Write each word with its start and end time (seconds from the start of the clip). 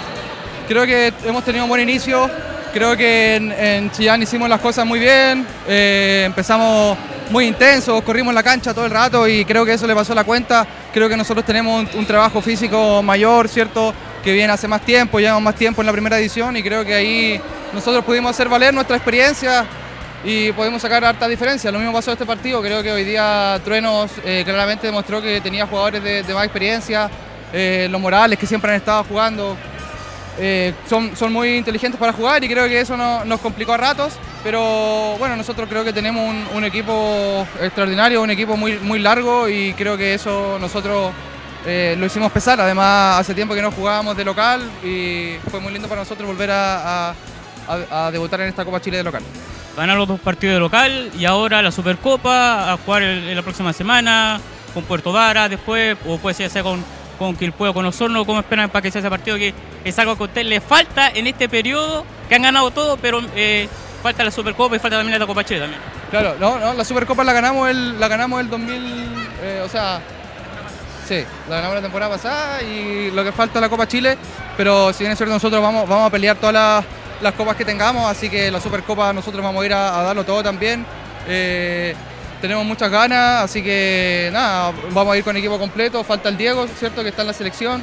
creo 0.68 0.86
que 0.86 1.12
hemos 1.24 1.44
tenido 1.44 1.64
un 1.64 1.68
buen 1.68 1.82
inicio. 1.82 2.30
Creo 2.72 2.96
que 2.96 3.36
en, 3.36 3.90
Chillán 3.90 4.22
hicimos 4.22 4.48
las 4.48 4.60
cosas 4.60 4.86
muy 4.86 4.98
bien. 4.98 5.46
Eh, 5.68 6.22
empezamos 6.26 6.96
muy 7.30 7.46
intensos, 7.46 8.02
corrimos 8.02 8.32
la 8.32 8.42
cancha 8.42 8.72
todo 8.74 8.86
el 8.86 8.90
rato 8.90 9.28
y 9.28 9.44
creo 9.44 9.64
que 9.64 9.74
eso 9.74 9.86
le 9.86 9.94
pasó 9.94 10.14
la 10.14 10.24
cuenta. 10.24 10.66
Creo 10.92 11.08
que 11.08 11.16
nosotros 11.16 11.44
tenemos 11.44 11.86
un, 11.94 12.06
trabajo 12.06 12.40
físico 12.40 13.02
mayor, 13.02 13.48
¿cierto? 13.48 13.92
Que 14.24 14.32
viene 14.32 14.52
hace 14.52 14.68
más 14.68 14.82
tiempo, 14.82 15.18
llevamos 15.18 15.42
más 15.42 15.54
tiempo 15.54 15.82
en 15.82 15.86
la 15.86 15.92
primera 15.92 16.18
edición 16.18 16.56
y 16.56 16.62
creo 16.62 16.84
que 16.84 16.94
ahí 16.94 17.40
nosotros 17.74 18.04
pudimos 18.04 18.30
hacer 18.30 18.48
valer 18.48 18.72
nuestra 18.72 18.96
experiencia 18.96 19.66
y 20.24 20.52
pudimos 20.52 20.82
sacar 20.82 21.04
harta 21.04 21.28
diferencia. 21.28 21.70
Lo 21.72 21.78
mismo 21.78 21.92
pasó 21.92 22.10
en 22.10 22.14
este 22.14 22.26
partido, 22.26 22.60
creo 22.62 22.82
que 22.82 22.92
hoy 22.92 23.04
día 23.04 23.60
Truenos 23.64 24.10
eh, 24.24 24.42
claramente 24.44 24.86
demostró 24.86 25.20
que 25.20 25.40
tenía 25.40 25.66
jugadores 25.66 26.02
de, 26.02 26.34
más 26.34 26.44
experiencia, 26.44 27.10
eh, 27.52 27.88
los 27.90 28.00
Morales 28.00 28.38
que 28.38 28.46
siempre 28.46 28.70
han 28.70 28.76
estado 28.76 29.04
jugando, 29.04 29.56
eh, 30.38 30.72
son, 30.88 31.14
son 31.16 31.32
muy 31.32 31.56
inteligentes 31.56 31.98
para 31.98 32.12
jugar 32.12 32.42
y 32.42 32.48
creo 32.48 32.66
que 32.66 32.80
eso 32.80 32.96
nos 32.96 33.40
complicó 33.40 33.72
a 33.72 33.76
ratos, 33.76 34.14
pero 34.42 35.16
bueno, 35.18 35.36
nosotros 35.36 35.68
creo 35.68 35.84
que 35.84 35.92
tenemos 35.92 36.34
un, 36.54 36.64
equipo 36.64 37.46
extraordinario, 37.60 38.22
un 38.22 38.30
equipo 38.30 38.56
muy, 38.56 38.78
muy 38.78 38.98
largo 38.98 39.48
y 39.48 39.74
creo 39.74 39.96
que 39.96 40.14
eso 40.14 40.58
nosotros 40.60 41.12
lo 41.64 42.06
hicimos 42.06 42.32
pesar, 42.32 42.60
además 42.60 43.20
hace 43.20 43.34
tiempo 43.34 43.54
que 43.54 43.62
no 43.62 43.70
jugábamos 43.70 44.16
de 44.16 44.24
local 44.24 44.68
y 44.82 45.36
fue 45.50 45.60
muy 45.60 45.72
lindo 45.72 45.86
para 45.86 46.00
nosotros 46.00 46.26
volver 46.26 46.50
a, 46.52 47.14
debutar 48.10 48.40
en 48.40 48.48
esta 48.48 48.64
Copa 48.64 48.80
Chile 48.80 48.96
de 48.96 49.04
local. 49.04 49.22
Ganar 49.76 49.96
los 49.96 50.08
dos 50.08 50.20
partidos 50.20 50.54
de 50.54 50.60
local 50.60 51.10
y 51.18 51.24
ahora 51.24 51.62
la 51.62 51.72
Supercopa, 51.72 52.72
a 52.72 52.76
jugar 52.76 53.02
en 53.02 53.34
la 53.34 53.42
próxima 53.42 53.72
semana 53.72 54.40
con 54.74 54.84
Puerto 54.84 55.12
Vara 55.12 55.48
después, 55.48 55.96
o 56.06 56.18
puede 56.18 56.48
ser 56.48 56.62
con 56.62 56.84
con 57.22 57.36
Quilpueo, 57.36 57.72
con 57.72 57.86
Osorno, 57.86 58.24
¿cómo 58.24 58.40
esperan 58.40 58.68
para 58.68 58.82
que 58.82 58.90
sea 58.90 58.98
ese 58.98 59.08
partido? 59.08 59.36
Que 59.36 59.54
es 59.84 59.98
algo 59.98 60.16
que 60.16 60.24
a 60.24 60.26
usted 60.26 60.42
le 60.44 60.60
falta 60.60 61.08
en 61.08 61.28
este 61.28 61.48
periodo, 61.48 62.04
que 62.28 62.34
han 62.34 62.42
ganado 62.42 62.70
todo, 62.72 62.96
pero 62.96 63.20
eh, 63.36 63.68
falta 64.02 64.24
la 64.24 64.32
Supercopa 64.32 64.74
y 64.74 64.80
falta 64.80 64.96
también 64.96 65.18
la 65.18 65.26
Copa 65.26 65.44
Chile 65.44 65.60
también. 65.60 65.80
Claro, 66.10 66.34
no, 66.40 66.58
no, 66.58 66.74
la 66.74 66.84
Supercopa 66.84 67.22
la 67.22 67.32
ganamos 67.32 67.70
el, 67.70 68.00
la 68.00 68.08
ganamos 68.08 68.40
el 68.40 68.50
2000, 68.50 68.74
eh, 69.42 69.62
o 69.64 69.68
sea, 69.68 70.00
sí, 71.06 71.24
la 71.48 71.56
ganamos 71.56 71.76
la 71.76 71.82
temporada 71.82 72.12
pasada 72.12 72.62
y 72.62 73.12
lo 73.12 73.22
que 73.22 73.30
falta 73.30 73.58
es 73.58 73.62
la 73.62 73.68
Copa 73.68 73.86
Chile, 73.86 74.18
pero 74.56 74.92
si 74.92 75.04
bien 75.04 75.12
es 75.12 75.20
nosotros 75.20 75.62
vamos, 75.62 75.88
vamos 75.88 76.08
a 76.08 76.10
pelear 76.10 76.36
todas 76.36 76.54
las, 76.54 76.84
copas 77.34 77.56
que 77.56 77.64
tengamos, 77.64 78.10
así 78.10 78.28
que 78.28 78.50
la 78.50 78.60
Supercopa 78.60 79.12
nosotros 79.12 79.42
vamos 79.42 79.62
a 79.62 79.66
ir 79.66 79.72
a, 79.72 80.02
darlo 80.02 80.24
todo 80.24 80.42
también. 80.42 80.84
Eh, 81.28 81.94
tenemos 82.40 82.64
muchas 82.64 82.90
ganas, 82.90 83.44
así 83.44 83.62
que 83.62 84.28
nada, 84.32 84.72
vamos 84.90 85.14
a 85.14 85.16
ir 85.16 85.22
con 85.22 85.36
equipo 85.36 85.58
completo, 85.58 86.02
falta 86.02 86.28
el 86.28 86.36
Diego, 86.36 86.66
¿cierto? 86.66 87.02
Que 87.02 87.10
está 87.10 87.22
en 87.22 87.28
la 87.28 87.32
selección. 87.32 87.82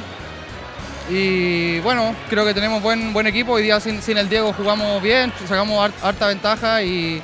Y 1.08 1.80
bueno, 1.80 2.14
creo 2.28 2.44
que 2.44 2.54
tenemos 2.54 2.82
buen, 2.82 3.12
buen 3.12 3.26
equipo, 3.26 3.52
hoy 3.52 3.62
día 3.62 3.80
sin, 3.80 4.00
el 4.16 4.28
Diego 4.28 4.52
jugamos 4.52 5.02
bien, 5.02 5.32
sacamos 5.48 5.90
harta 6.02 6.28
ventaja 6.28 6.82
y, 6.82 7.22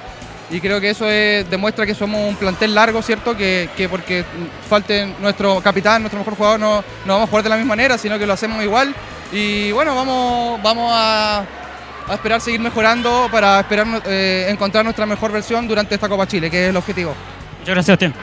creo 0.60 0.80
que 0.80 0.90
eso 0.90 1.04
demuestra 1.04 1.84
que 1.84 1.94
somos 1.94 2.28
un 2.28 2.36
plantel 2.36 2.74
largo, 2.74 3.02
¿cierto? 3.02 3.36
Que, 3.36 3.68
porque 3.90 4.24
falte 4.68 5.06
nuestro 5.20 5.60
capitán, 5.60 6.02
nuestro 6.02 6.18
mejor 6.18 6.36
jugador, 6.36 6.58
no, 6.58 6.84
no 7.04 7.12
vamos 7.12 7.28
a 7.28 7.30
jugar 7.30 7.44
de 7.44 7.50
la 7.50 7.56
misma 7.56 7.70
manera, 7.76 7.98
sino 7.98 8.18
que 8.18 8.26
lo 8.26 8.32
hacemos 8.32 8.62
igual. 8.64 8.94
Y 9.30 9.70
bueno, 9.72 9.94
vamos, 9.94 10.62
vamos 10.62 10.90
a, 10.92 11.44
a 12.08 12.14
esperar 12.14 12.40
seguir 12.40 12.60
mejorando 12.60 13.28
para 13.30 13.60
esperar 13.60 14.02
eh, 14.06 14.46
encontrar 14.48 14.84
nuestra 14.84 15.06
mejor 15.06 15.32
versión 15.32 15.66
durante 15.66 15.94
esta 15.94 16.08
Copa 16.08 16.26
Chile, 16.26 16.50
que 16.50 16.64
es 16.64 16.70
el 16.70 16.76
objetivo. 16.76 17.14
Muchas 17.60 17.74
gracias, 17.74 17.86
Sebastián. 17.86 18.14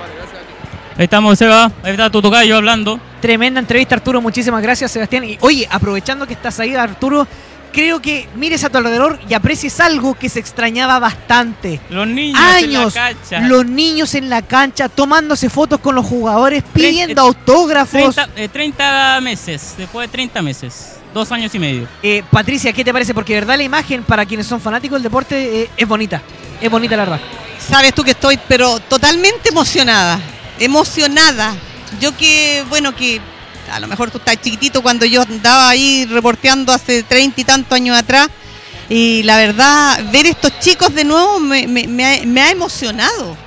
Ahí 0.98 1.06
estamos, 1.06 1.40
Seba. 1.40 1.72
Ahí 1.84 1.92
está 1.92 2.10
tu 2.10 2.22
tocayo 2.22 2.56
hablando. 2.56 3.00
Tremenda 3.20 3.60
entrevista, 3.60 3.96
Arturo. 3.96 4.22
Muchísimas 4.22 4.62
gracias, 4.62 4.92
Sebastián. 4.92 5.24
Y 5.24 5.38
oye, 5.42 5.68
aprovechando 5.70 6.28
que 6.28 6.34
estás 6.34 6.60
ahí, 6.60 6.76
Arturo, 6.76 7.28
creo 7.72 8.00
que 8.00 8.30
mires 8.36 8.64
a 8.64 8.70
tu 8.70 8.78
alrededor 8.78 9.20
y 9.28 9.34
aprecies 9.34 9.80
algo 9.80 10.14
que 10.14 10.30
se 10.30 10.40
extrañaba 10.40 11.00
bastante. 11.00 11.82
Los 11.90 12.08
niños 12.08 12.40
Años, 12.40 12.96
en 12.96 13.02
la 13.02 13.10
cancha. 13.10 13.40
Los 13.42 13.66
niños 13.66 14.16
en 14.16 14.30
la 14.30 14.42
cancha 14.44 14.88
tomándose 14.88 15.50
fotos 15.50 15.80
con 15.80 15.96
los 15.96 16.06
jugadores, 16.06 16.64
pidiendo 16.72 17.22
autógrafos. 17.22 18.16
30, 18.16 18.54
30 18.54 19.22
meses, 19.22 19.74
después 19.78 20.08
de 20.08 20.12
30 20.12 20.42
meses. 20.42 21.03
Dos 21.14 21.32
años 21.32 21.54
y 21.54 21.60
medio. 21.60 21.88
Eh, 22.02 22.24
Patricia, 22.32 22.74
¿qué 22.74 22.84
te 22.84 22.92
parece? 22.92 23.14
Porque 23.14 23.34
de 23.34 23.42
verdad 23.42 23.58
la 23.58 23.64
imagen 23.64 24.04
para 24.04 24.26
quienes 24.26 24.48
son 24.48 24.60
fanáticos 24.60 24.96
del 24.96 25.04
deporte 25.04 25.62
eh, 25.62 25.70
es 25.78 25.88
bonita. 25.88 26.22
Es 26.60 26.72
bonita 26.72 26.96
la 26.98 27.04
verdad. 27.04 27.22
Sabes 27.60 27.94
tú 27.94 28.04
que 28.04 28.12
estoy, 28.12 28.40
pero 28.48 28.80
totalmente 28.80 29.50
emocionada. 29.50 30.20
Emocionada. 30.60 31.56
Yo 32.02 32.18
que, 32.18 32.64
bueno, 32.68 32.96
que 32.96 33.22
a 33.72 33.80
lo 33.80 33.88
mejor 33.88 34.10
tú 34.10 34.18
estás 34.18 34.42
chiquitito 34.42 34.82
cuando 34.82 35.06
yo 35.06 35.22
andaba 35.22 35.70
ahí 35.70 36.06
reporteando 36.06 36.74
hace 36.74 37.04
treinta 37.04 37.42
y 37.42 37.44
tantos 37.44 37.74
años 37.74 37.96
atrás. 37.96 38.30
Y 38.90 39.24
la 39.24 39.38
verdad, 39.38 40.04
ver 40.12 40.26
estos 40.26 40.60
chicos 40.60 40.94
de 40.94 41.04
nuevo 41.04 41.40
me, 41.40 41.68
me 41.68 42.42
ha 42.42 42.52
emocionado. 42.52 43.43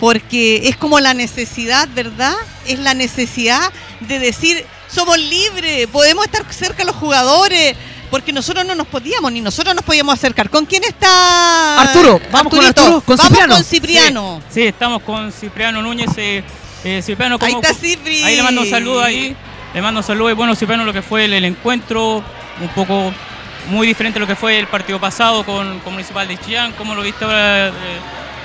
Porque 0.00 0.68
es 0.68 0.76
como 0.76 0.98
la 0.98 1.14
necesidad, 1.14 1.88
¿verdad? 1.94 2.34
Es 2.66 2.78
la 2.78 2.94
necesidad 2.94 3.70
de 4.00 4.18
decir, 4.18 4.64
somos 4.88 5.18
libres, 5.18 5.86
podemos 5.88 6.24
estar 6.24 6.44
cerca 6.52 6.78
de 6.78 6.84
los 6.86 6.96
jugadores, 6.96 7.76
porque 8.10 8.32
nosotros 8.32 8.64
no 8.64 8.74
nos 8.74 8.86
podíamos, 8.88 9.30
ni 9.30 9.40
nosotros 9.40 9.74
nos 9.74 9.84
podíamos 9.84 10.14
acercar. 10.14 10.50
¿Con 10.50 10.66
quién 10.66 10.82
está 10.84 11.80
Arturo? 11.80 12.20
Vamos 12.32 12.52
con 12.52 12.64
Arturo, 12.64 13.00
con 13.02 13.18
Cipriano. 13.18 13.54
con 13.54 13.64
Cipriano. 13.64 14.42
Sí, 14.50 14.62
estamos 14.62 15.02
con 15.02 15.30
Cipriano 15.30 15.80
Núñez. 15.80 16.10
Eh, 16.16 16.42
eh 16.82 17.02
Cipriano, 17.02 17.38
ahí 17.40 17.52
está 17.52 17.72
Cipri. 17.72 18.22
Ahí 18.24 18.36
le 18.36 18.42
mando 18.42 18.62
un 18.62 18.70
saludo 18.70 19.02
ahí. 19.02 19.36
Le 19.72 19.82
mando 19.82 20.00
un 20.00 20.04
saludo 20.04 20.30
y 20.30 20.34
bueno, 20.34 20.56
Cipriano, 20.56 20.84
lo 20.84 20.92
que 20.92 21.02
fue 21.02 21.26
el, 21.26 21.44
encuentro, 21.44 22.24
un 22.60 22.68
poco 22.74 23.12
muy 23.68 23.86
diferente 23.86 24.18
a 24.18 24.20
lo 24.20 24.26
que 24.26 24.34
fue 24.34 24.58
el 24.58 24.66
partido 24.66 24.98
pasado 24.98 25.44
con, 25.44 25.78
con 25.80 25.92
Municipal 25.92 26.26
de 26.26 26.38
Chillán. 26.38 26.72
¿Cómo 26.72 26.94
lo 26.94 27.02
viste 27.02 27.24
ahora 27.24 27.68
eh, 27.68 27.72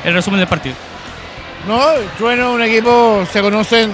el 0.03 0.13
resumen 0.13 0.39
del 0.39 0.49
partido? 0.49 0.75
No, 1.67 1.81
Trueno, 2.17 2.53
un 2.53 2.61
equipo, 2.61 3.25
se 3.31 3.41
conocen 3.41 3.91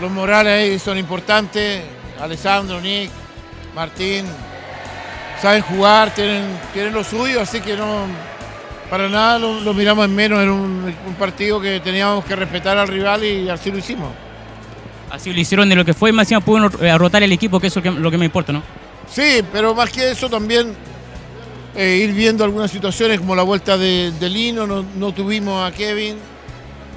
los 0.00 0.10
morales 0.10 0.52
ahí 0.52 0.78
son 0.78 0.98
importantes. 0.98 1.82
Alessandro, 2.20 2.80
Nick, 2.80 3.10
Martín, 3.74 4.24
saben 5.40 5.62
jugar, 5.62 6.14
tienen, 6.14 6.44
tienen 6.72 6.94
lo 6.94 7.02
suyo, 7.02 7.40
así 7.40 7.60
que 7.60 7.76
no, 7.76 8.06
para 8.88 9.08
nada 9.08 9.38
lo, 9.38 9.74
miramos 9.74 10.04
en 10.04 10.14
menos. 10.14 10.40
Era 10.40 10.52
un, 10.52 10.94
partido 11.18 11.60
que 11.60 11.80
teníamos 11.80 12.24
que 12.24 12.36
respetar 12.36 12.76
al 12.76 12.88
rival 12.88 13.24
y 13.24 13.48
así 13.48 13.70
lo 13.70 13.78
hicimos. 13.78 14.10
Así 15.10 15.32
lo 15.32 15.40
hicieron 15.40 15.68
de 15.68 15.76
lo 15.76 15.84
que 15.84 15.94
fue, 15.94 16.12
más 16.12 16.24
encima 16.24 16.40
pudieron 16.40 16.72
eh, 16.80 16.96
rotar 16.98 17.22
el 17.22 17.32
equipo, 17.32 17.60
que 17.60 17.68
eso 17.68 17.80
es 17.80 17.86
lo 17.86 18.10
que, 18.10 18.18
me 18.18 18.24
importa, 18.24 18.52
¿no? 18.52 18.62
Sí, 19.08 19.42
pero 19.52 19.74
más 19.74 19.90
que 19.90 20.10
eso 20.10 20.28
también 20.28 20.74
eh, 21.76 22.00
ir 22.02 22.12
viendo 22.12 22.42
algunas 22.42 22.70
situaciones 22.70 23.20
como 23.20 23.36
la 23.36 23.42
vuelta 23.42 23.78
de, 23.78 24.12
Lino, 24.20 24.66
no, 24.66 25.12
tuvimos 25.12 25.66
a 25.66 25.72
Kevin, 25.72 26.16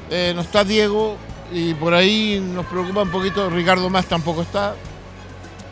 eh, 0.09 0.31
no 0.35 0.41
está 0.41 0.63
Diego, 0.63 1.17
y 1.51 1.73
por 1.73 1.93
ahí 1.93 2.39
nos 2.39 2.65
preocupa 2.65 3.03
un 3.03 3.11
poquito, 3.11 3.49
Ricardo 3.49 3.89
Más 3.89 4.05
tampoco 4.05 4.41
está. 4.41 4.75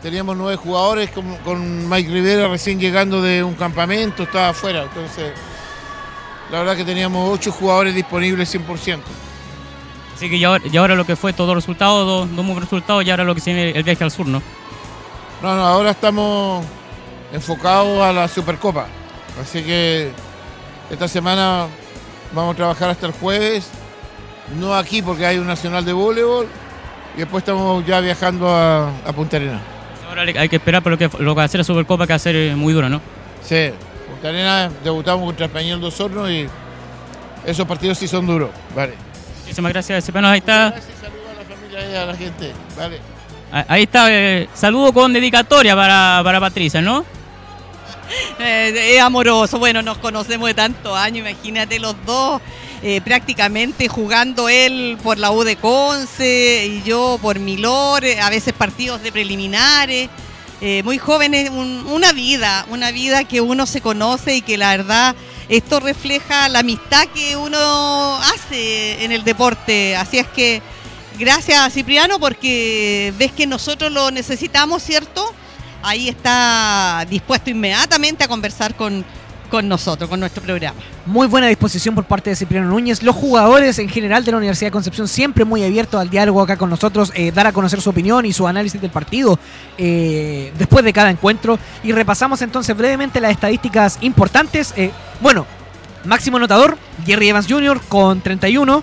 Teníamos 0.02 0.36
nueve 0.36 0.56
jugadores 0.56 1.10
con, 1.10 1.88
Mike 1.88 2.10
Rivera 2.10 2.48
recién 2.48 2.78
llegando 2.78 3.20
de 3.22 3.42
un 3.42 3.54
campamento, 3.54 4.22
estaba 4.22 4.50
afuera, 4.50 4.84
entonces 4.84 5.32
la 6.50 6.60
verdad 6.60 6.76
que 6.76 6.84
teníamos 6.84 7.28
ocho 7.30 7.50
jugadores 7.50 7.94
disponibles 7.94 8.54
100%. 8.54 9.00
Así 10.14 10.30
que 10.30 10.38
ya, 10.38 10.58
ahora 10.78 10.94
lo 10.94 11.04
que 11.04 11.16
fue 11.16 11.32
todo 11.32 11.54
resultado, 11.54 12.04
dos, 12.04 12.34
dos 12.34 12.44
muy 12.44 12.58
resultados 12.58 13.04
y 13.04 13.10
ahora 13.10 13.24
lo 13.24 13.34
que 13.34 13.40
se 13.40 13.52
viene 13.52 13.70
el 13.70 13.82
viaje 13.82 14.04
al 14.04 14.10
sur, 14.10 14.26
¿no? 14.26 14.40
No, 15.42 15.56
no, 15.56 15.66
ahora 15.66 15.90
estamos 15.90 16.64
enfocados 17.32 18.00
a 18.00 18.12
la 18.12 18.28
Supercopa. 18.28 18.86
Así 19.40 19.62
que 19.62 20.10
esta 20.88 21.08
semana 21.08 21.66
vamos 22.32 22.54
a 22.54 22.56
trabajar 22.56 22.90
hasta 22.90 23.06
el 23.06 23.12
jueves. 23.12 23.68
No 24.58 24.74
aquí 24.74 25.02
porque 25.02 25.26
hay 25.26 25.38
un 25.38 25.46
nacional 25.46 25.84
de 25.84 25.92
voleibol. 25.92 26.46
Y 27.16 27.20
después 27.20 27.42
estamos 27.42 27.84
ya 27.86 28.00
viajando 28.00 28.48
a, 28.48 28.88
a 29.06 29.12
Punta 29.12 29.36
Arenas. 29.38 29.60
Ahora 30.08 30.22
hay 30.22 30.48
que 30.48 30.56
esperar 30.56 30.82
por 30.82 30.92
lo 30.92 30.98
que, 30.98 31.08
lo 31.18 31.32
que 31.34 31.36
va 31.36 31.42
a 31.42 31.46
hacer 31.46 31.58
la 31.58 31.64
Supercopa, 31.64 32.06
que 32.06 32.12
va 32.12 32.16
a 32.16 32.20
ser 32.20 32.36
eh, 32.36 32.54
muy 32.54 32.72
duro, 32.72 32.88
¿no? 32.88 33.00
Sí, 33.42 33.70
Punta 34.10 34.28
Arenas 34.28 34.72
debutamos 34.84 35.24
contra 35.26 35.46
Español 35.46 35.80
dos 35.80 35.98
Hornos 36.00 36.30
y 36.30 36.46
esos 37.44 37.66
partidos 37.66 37.98
sí 37.98 38.06
son 38.06 38.26
duros. 38.26 38.50
Vale. 38.74 38.94
Muchísimas 39.42 39.72
gracias, 39.72 40.04
Cepenos. 40.04 40.30
Ahí 40.30 40.38
está. 40.38 40.70
Gracias, 40.70 40.96
saludos 41.00 41.26
a 41.30 41.42
la 41.42 41.56
familia 41.56 41.90
y 41.90 41.94
a 41.96 42.06
la 42.06 42.14
gente. 42.16 42.52
Vale. 42.76 43.00
Ah, 43.52 43.64
Ahí 43.68 43.82
está. 43.84 44.06
eh, 44.10 44.48
saludo 44.54 44.92
con 44.92 45.12
dedicatoria 45.12 45.74
para, 45.74 46.20
para 46.22 46.40
Patricia, 46.40 46.82
¿no? 46.82 47.04
Eh, 48.38 48.94
es 48.96 49.00
amoroso, 49.02 49.58
bueno, 49.58 49.82
nos 49.82 49.98
conocemos 49.98 50.48
de 50.48 50.54
tantos 50.54 50.96
años, 50.96 51.28
imagínate 51.28 51.78
los 51.78 51.94
dos, 52.04 52.40
eh, 52.82 53.00
prácticamente 53.00 53.88
jugando 53.88 54.48
él 54.48 54.96
por 55.02 55.18
la 55.18 55.30
U 55.32 55.42
de 55.42 55.56
Conce 55.56 56.66
y 56.66 56.82
yo 56.82 57.18
por 57.20 57.38
Milor, 57.38 58.04
eh, 58.04 58.20
a 58.20 58.30
veces 58.30 58.52
partidos 58.54 59.02
de 59.02 59.12
preliminares, 59.12 60.08
muy 60.84 60.96
jóvenes, 60.96 61.50
un- 61.50 61.84
una 61.86 62.12
vida, 62.12 62.64
una 62.70 62.90
vida 62.90 63.24
que 63.24 63.42
uno 63.42 63.66
se 63.66 63.82
conoce 63.82 64.36
y 64.36 64.40
que 64.42 64.56
la 64.56 64.70
verdad 64.74 65.14
esto 65.50 65.80
refleja 65.80 66.48
la 66.48 66.60
amistad 66.60 67.06
que 67.14 67.36
uno 67.36 68.16
hace 68.16 69.04
en 69.04 69.12
el 69.12 69.22
deporte, 69.22 69.94
así 69.96 70.18
es 70.18 70.26
que 70.28 70.62
gracias 71.18 71.74
Cipriano 71.74 72.18
porque 72.18 73.12
ves 73.18 73.32
que 73.32 73.46
nosotros 73.46 73.92
lo 73.92 74.10
necesitamos, 74.10 74.82
¿cierto? 74.82 75.30
Ahí 75.86 76.08
está 76.08 77.06
dispuesto 77.08 77.48
inmediatamente 77.50 78.24
a 78.24 78.28
conversar 78.28 78.74
con, 78.74 79.04
con 79.48 79.68
nosotros, 79.68 80.10
con 80.10 80.18
nuestro 80.18 80.42
programa. 80.42 80.78
Muy 81.06 81.28
buena 81.28 81.46
disposición 81.46 81.94
por 81.94 82.04
parte 82.04 82.30
de 82.30 82.36
Cipriano 82.36 82.68
Núñez. 82.68 83.04
Los 83.04 83.14
jugadores 83.14 83.78
en 83.78 83.88
general 83.88 84.24
de 84.24 84.32
la 84.32 84.38
Universidad 84.38 84.66
de 84.66 84.72
Concepción 84.72 85.06
siempre 85.06 85.44
muy 85.44 85.62
abiertos 85.62 86.00
al 86.00 86.10
diálogo 86.10 86.42
acá 86.42 86.56
con 86.56 86.70
nosotros, 86.70 87.12
eh, 87.14 87.30
dar 87.30 87.46
a 87.46 87.52
conocer 87.52 87.80
su 87.80 87.90
opinión 87.90 88.26
y 88.26 88.32
su 88.32 88.48
análisis 88.48 88.80
del 88.80 88.90
partido 88.90 89.38
eh, 89.78 90.52
después 90.58 90.84
de 90.84 90.92
cada 90.92 91.10
encuentro. 91.10 91.56
Y 91.84 91.92
repasamos 91.92 92.42
entonces 92.42 92.76
brevemente 92.76 93.20
las 93.20 93.30
estadísticas 93.30 93.98
importantes. 94.00 94.74
Eh, 94.76 94.90
bueno, 95.20 95.46
máximo 96.04 96.38
anotador, 96.38 96.76
Jerry 97.04 97.28
Evans 97.28 97.46
Jr. 97.48 97.80
con 97.88 98.20
31, 98.22 98.82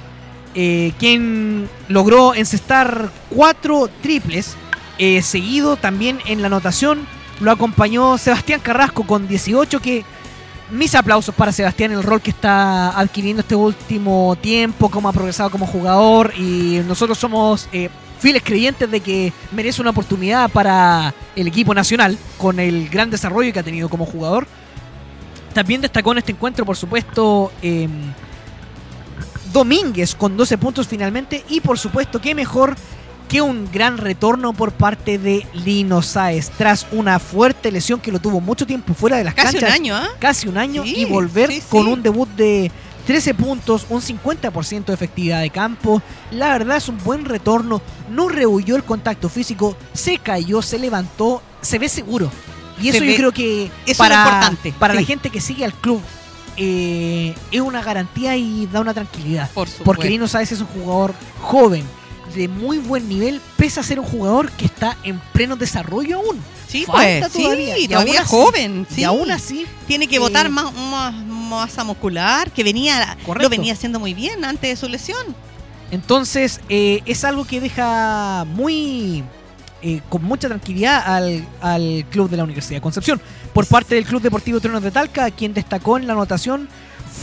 eh, 0.55 0.93
quien 0.99 1.67
logró 1.89 2.33
encestar 2.33 3.09
cuatro 3.29 3.89
triples. 4.01 4.55
Eh, 4.97 5.21
seguido 5.21 5.75
también 5.75 6.19
en 6.25 6.41
la 6.41 6.47
anotación 6.47 7.07
lo 7.39 7.51
acompañó 7.51 8.17
Sebastián 8.17 8.59
Carrasco 8.61 9.03
con 9.03 9.27
18 9.27 9.79
que 9.79 10.05
mis 10.71 10.95
aplausos 10.95 11.35
para 11.35 11.51
Sebastián, 11.51 11.91
el 11.91 12.03
rol 12.03 12.21
que 12.21 12.31
está 12.31 12.97
adquiriendo 12.97 13.41
este 13.41 13.55
último 13.55 14.35
tiempo, 14.41 14.89
cómo 14.89 15.09
ha 15.09 15.13
progresado 15.13 15.49
como 15.49 15.67
jugador 15.67 16.33
y 16.37 16.81
nosotros 16.87 17.17
somos 17.17 17.67
eh, 17.71 17.89
fieles 18.19 18.41
creyentes 18.43 18.89
de 18.89 19.01
que 19.01 19.33
merece 19.51 19.81
una 19.81 19.91
oportunidad 19.91 20.49
para 20.49 21.13
el 21.35 21.47
equipo 21.47 21.73
nacional 21.73 22.17
con 22.37 22.59
el 22.59 22.89
gran 22.89 23.09
desarrollo 23.09 23.51
que 23.51 23.59
ha 23.59 23.63
tenido 23.63 23.89
como 23.89 24.05
jugador. 24.05 24.47
También 25.53 25.81
destacó 25.81 26.13
en 26.13 26.19
este 26.19 26.31
encuentro, 26.31 26.65
por 26.65 26.77
supuesto, 26.77 27.51
eh, 27.61 27.87
Domínguez 29.51 30.15
con 30.15 30.35
12 30.35 30.57
puntos 30.57 30.87
finalmente 30.87 31.43
y 31.49 31.61
por 31.61 31.77
supuesto, 31.77 32.19
qué 32.19 32.33
mejor 32.33 32.75
que 33.33 33.41
un 33.41 33.67
gran 33.71 33.97
retorno 33.97 34.53
por 34.53 34.73
parte 34.73 35.17
de 35.17 35.47
Lino 35.53 36.03
Sáez 36.03 36.51
tras 36.55 36.85
una 36.91 37.17
fuerte 37.17 37.71
lesión 37.71 37.99
que 37.99 38.11
lo 38.11 38.19
tuvo 38.19 38.39
mucho 38.39 38.67
tiempo 38.67 38.93
fuera 38.93 39.17
de 39.17 39.23
las 39.23 39.33
Casi 39.33 39.55
un 39.55 39.61
canchas 39.61 39.75
año, 39.79 39.95
¿ah? 39.95 40.07
casi 40.19 40.47
un 40.47 40.55
año 40.55 40.83
Sí, 40.83 40.97
y 40.97 41.05
volver 41.05 41.51
sí, 41.51 41.63
con 41.67 41.87
un 41.87 42.03
debut 42.03 42.29
de 42.29 42.71
13 43.07 43.33
puntos, 43.33 43.87
un 43.89 44.01
50% 44.01 44.85
de 44.85 44.93
efectividad 44.93 45.41
de 45.41 45.49
campo. 45.49 45.99
La 46.29 46.49
verdad 46.49 46.77
es 46.77 46.87
un 46.89 46.99
buen 47.03 47.25
retorno, 47.25 47.81
no 48.11 48.29
rehuyó 48.29 48.75
el 48.75 48.83
contacto 48.83 49.29
físico, 49.29 49.75
se 49.93 50.19
cayó, 50.19 50.61
se 50.61 50.77
levantó, 50.77 51.41
se 51.59 51.79
ve 51.79 51.89
seguro. 51.89 52.29
Y 52.79 52.91
Se 52.91 52.97
eso 52.97 52.99
ve- 52.99 53.11
yo 53.13 53.17
creo 53.17 53.31
que 53.31 53.63
eso 53.65 53.73
es 53.87 53.97
para, 53.97 54.23
importante, 54.23 54.75
para 54.77 54.93
la 54.93 55.01
gente 55.01 55.31
que 55.31 55.41
sigue 55.41 55.65
al 55.65 55.73
club 55.73 55.99
eh, 56.55 57.33
es 57.51 57.61
una 57.61 57.81
garantía 57.81 58.37
y 58.37 58.67
da 58.71 58.79
una 58.79 58.93
tranquilidad. 58.93 59.49
Por. 59.55 59.67
Porque 59.83 60.07
Lino 60.07 60.27
Sáez 60.27 60.51
es 60.51 60.61
un 60.61 60.67
jugador 60.67 61.15
joven, 61.41 61.83
de 62.35 62.47
muy 62.47 62.77
buen 62.79 63.07
nivel, 63.09 63.41
pese 63.57 63.79
a 63.79 63.83
ser 63.83 63.99
un 63.99 64.05
jugador 64.05 64.51
que 64.51 64.65
está 64.65 64.97
en 65.03 65.19
pleno 65.33 65.55
desarrollo 65.55 66.17
aún. 66.17 66.39
Sí, 66.67 66.85
Falta 66.85 67.29
pues, 67.29 67.43
todavía, 67.43 67.75
sí, 67.75 67.83
y 67.83 67.87
todavía 67.87 68.13
aún 68.13 68.21
así- 68.23 68.29
joven. 68.31 68.87
Sí. 68.89 69.01
Y 69.01 69.03
aún 69.03 69.31
así, 69.31 69.65
Tiene 69.87 70.07
que 70.07 70.15
eh, 70.15 70.19
botar 70.19 70.49
más, 70.49 70.73
más 70.73 71.13
masa 71.13 71.83
muscular, 71.83 72.49
que 72.51 72.63
venía, 72.63 73.15
Correcto. 73.25 73.43
lo 73.43 73.49
venía 73.49 73.73
haciendo 73.73 73.99
muy 73.99 74.13
bien 74.13 74.43
antes 74.43 74.69
de 74.71 74.75
su 74.75 74.89
lesión. 74.89 75.35
Entonces, 75.91 76.59
eh, 76.69 77.01
es 77.05 77.23
algo 77.23 77.45
que 77.45 77.61
deja 77.61 78.45
muy. 78.45 79.23
eh, 79.83 80.01
con 80.09 80.23
mucha 80.23 80.47
tranquilidad 80.47 81.03
al, 81.05 81.45
al 81.61 82.05
club 82.09 82.29
de 82.29 82.37
la 82.37 82.43
Universidad 82.45 82.77
de 82.77 82.81
Concepción. 82.81 83.21
Por 83.53 83.67
parte 83.67 83.95
del 83.95 84.05
Club 84.05 84.21
Deportivo 84.21 84.59
Truenos 84.61 84.81
de 84.81 84.89
Talca, 84.91 85.29
quien 85.29 85.53
destacó 85.53 85.97
en 85.97 86.07
la 86.07 86.13
anotación 86.13 86.67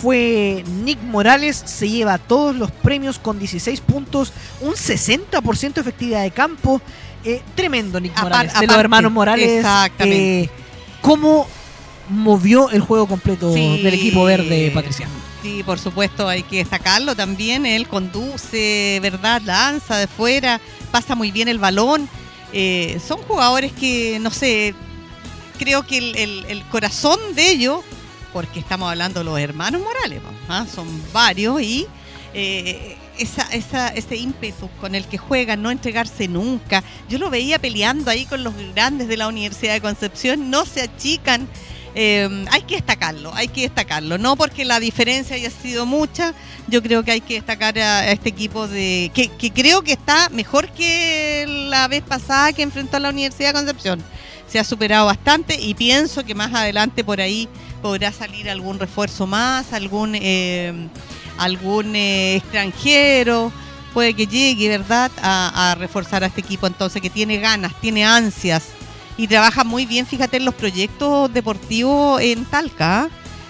fue 0.00 0.64
Nick 0.84 1.00
Morales, 1.02 1.60
se 1.66 1.88
lleva 1.88 2.18
todos 2.18 2.54
los 2.54 2.70
premios 2.70 3.18
con 3.18 3.38
16 3.38 3.80
puntos, 3.80 4.32
un 4.60 4.74
60% 4.74 5.72
de 5.74 5.80
efectividad 5.80 6.22
de 6.22 6.30
campo. 6.30 6.80
Eh, 7.24 7.42
tremendo 7.54 8.00
Nick 8.00 8.16
Morales, 8.22 8.52
de 8.52 8.58
los 8.60 8.64
aparte, 8.64 8.80
hermanos 8.80 9.12
Morales. 9.12 9.50
exactamente. 9.50 10.42
eh, 10.44 10.50
¿Cómo 11.02 11.46
movió 12.08 12.70
el 12.70 12.80
juego 12.80 13.06
completo 13.06 13.52
Sí. 13.52 13.82
del 13.82 13.94
equipo 13.94 14.24
verde, 14.24 14.70
Patricia? 14.74 15.06
Sí, 15.42 15.62
por 15.64 15.78
supuesto, 15.78 16.28
hay 16.28 16.42
que 16.42 16.56
destacarlo 16.56 17.14
también. 17.16 17.64
Él 17.66 17.88
conduce, 17.88 18.98
¿verdad? 19.02 19.40
Lanza 19.44 19.96
de 19.96 20.06
fuera, 20.06 20.60
pasa 20.90 21.14
muy 21.14 21.30
bien 21.30 21.48
el 21.48 21.58
balón. 21.58 22.08
Eh, 22.52 23.00
son 23.06 23.18
jugadores 23.22 23.72
que, 23.72 24.18
no 24.20 24.30
sé, 24.30 24.74
creo 25.58 25.86
que 25.86 25.98
el, 25.98 26.16
el- 26.16 26.44
el 26.48 26.62
corazón 26.64 27.18
de 27.34 27.50
ellos, 27.50 27.80
porque 28.32 28.60
estamos 28.60 28.90
hablando 28.90 29.20
de 29.20 29.24
los 29.24 29.38
hermanos 29.38 29.82
Morales, 29.82 30.20
¿ah? 30.48 30.66
son 30.72 30.86
varios, 31.12 31.60
y 31.60 31.86
eh, 32.34 32.96
ese 33.18 34.16
ímpetu 34.16 34.68
con 34.80 34.94
el 34.94 35.06
que 35.06 35.18
juegan, 35.18 35.62
no 35.62 35.70
entregarse 35.70 36.28
nunca. 36.28 36.82
Yo 37.08 37.18
lo 37.18 37.30
veía 37.30 37.58
peleando 37.58 38.10
ahí 38.10 38.24
con 38.24 38.42
los 38.44 38.54
grandes 38.74 39.08
de 39.08 39.16
la 39.16 39.28
Universidad 39.28 39.74
de 39.74 39.80
Concepción, 39.80 40.50
no 40.50 40.64
se 40.64 40.82
achican. 40.82 41.48
Eh, 41.94 42.46
hay 42.52 42.62
que 42.62 42.76
destacarlo, 42.76 43.34
hay 43.34 43.48
que 43.48 43.62
destacarlo, 43.62 44.16
no 44.16 44.36
porque 44.36 44.64
la 44.64 44.78
diferencia 44.78 45.34
haya 45.34 45.50
sido 45.50 45.86
mucha, 45.86 46.34
yo 46.68 46.84
creo 46.84 47.02
que 47.02 47.10
hay 47.10 47.20
que 47.20 47.34
destacar 47.34 47.76
a, 47.80 48.12
este 48.12 48.28
equipo 48.28 48.68
de 48.68 49.10
que 49.12 49.50
creo 49.50 49.82
que 49.82 49.92
está 49.92 50.28
mejor 50.28 50.70
que 50.70 51.46
la 51.68 51.88
vez 51.88 52.04
pasada 52.04 52.52
que 52.52 52.62
enfrentó 52.62 52.98
a 52.98 53.00
la 53.00 53.10
Universidad 53.10 53.48
de 53.48 53.54
Concepción. 53.54 54.04
Se 54.46 54.60
ha 54.60 54.64
superado 54.64 55.06
bastante 55.06 55.60
y 55.60 55.74
pienso 55.74 56.24
que 56.24 56.34
más 56.34 56.54
adelante 56.54 57.02
por 57.02 57.20
ahí 57.20 57.48
podrá 57.80 58.12
salir 58.12 58.50
algún 58.50 58.78
refuerzo 58.78 59.26
más, 59.26 59.72
algún 59.72 60.14
eh, 60.14 60.88
algún 61.38 61.96
eh, 61.96 62.36
extranjero, 62.36 63.52
puede 63.94 64.14
que 64.14 64.26
llegue, 64.26 64.68
¿verdad?, 64.68 65.10
a, 65.22 65.70
a 65.70 65.74
reforzar 65.74 66.22
a 66.22 66.26
este 66.26 66.40
equipo 66.40 66.66
entonces 66.66 67.00
que 67.00 67.10
tiene 67.10 67.38
ganas, 67.38 67.72
tiene 67.80 68.04
ansias 68.04 68.68
y 69.20 69.26
trabaja 69.26 69.64
muy 69.64 69.84
bien, 69.84 70.06
fíjate, 70.06 70.38
en 70.38 70.46
los 70.46 70.54
proyectos 70.54 71.30
deportivos 71.30 72.22
en 72.22 72.46
Talca. 72.46 73.02
¿ah? 73.02 73.08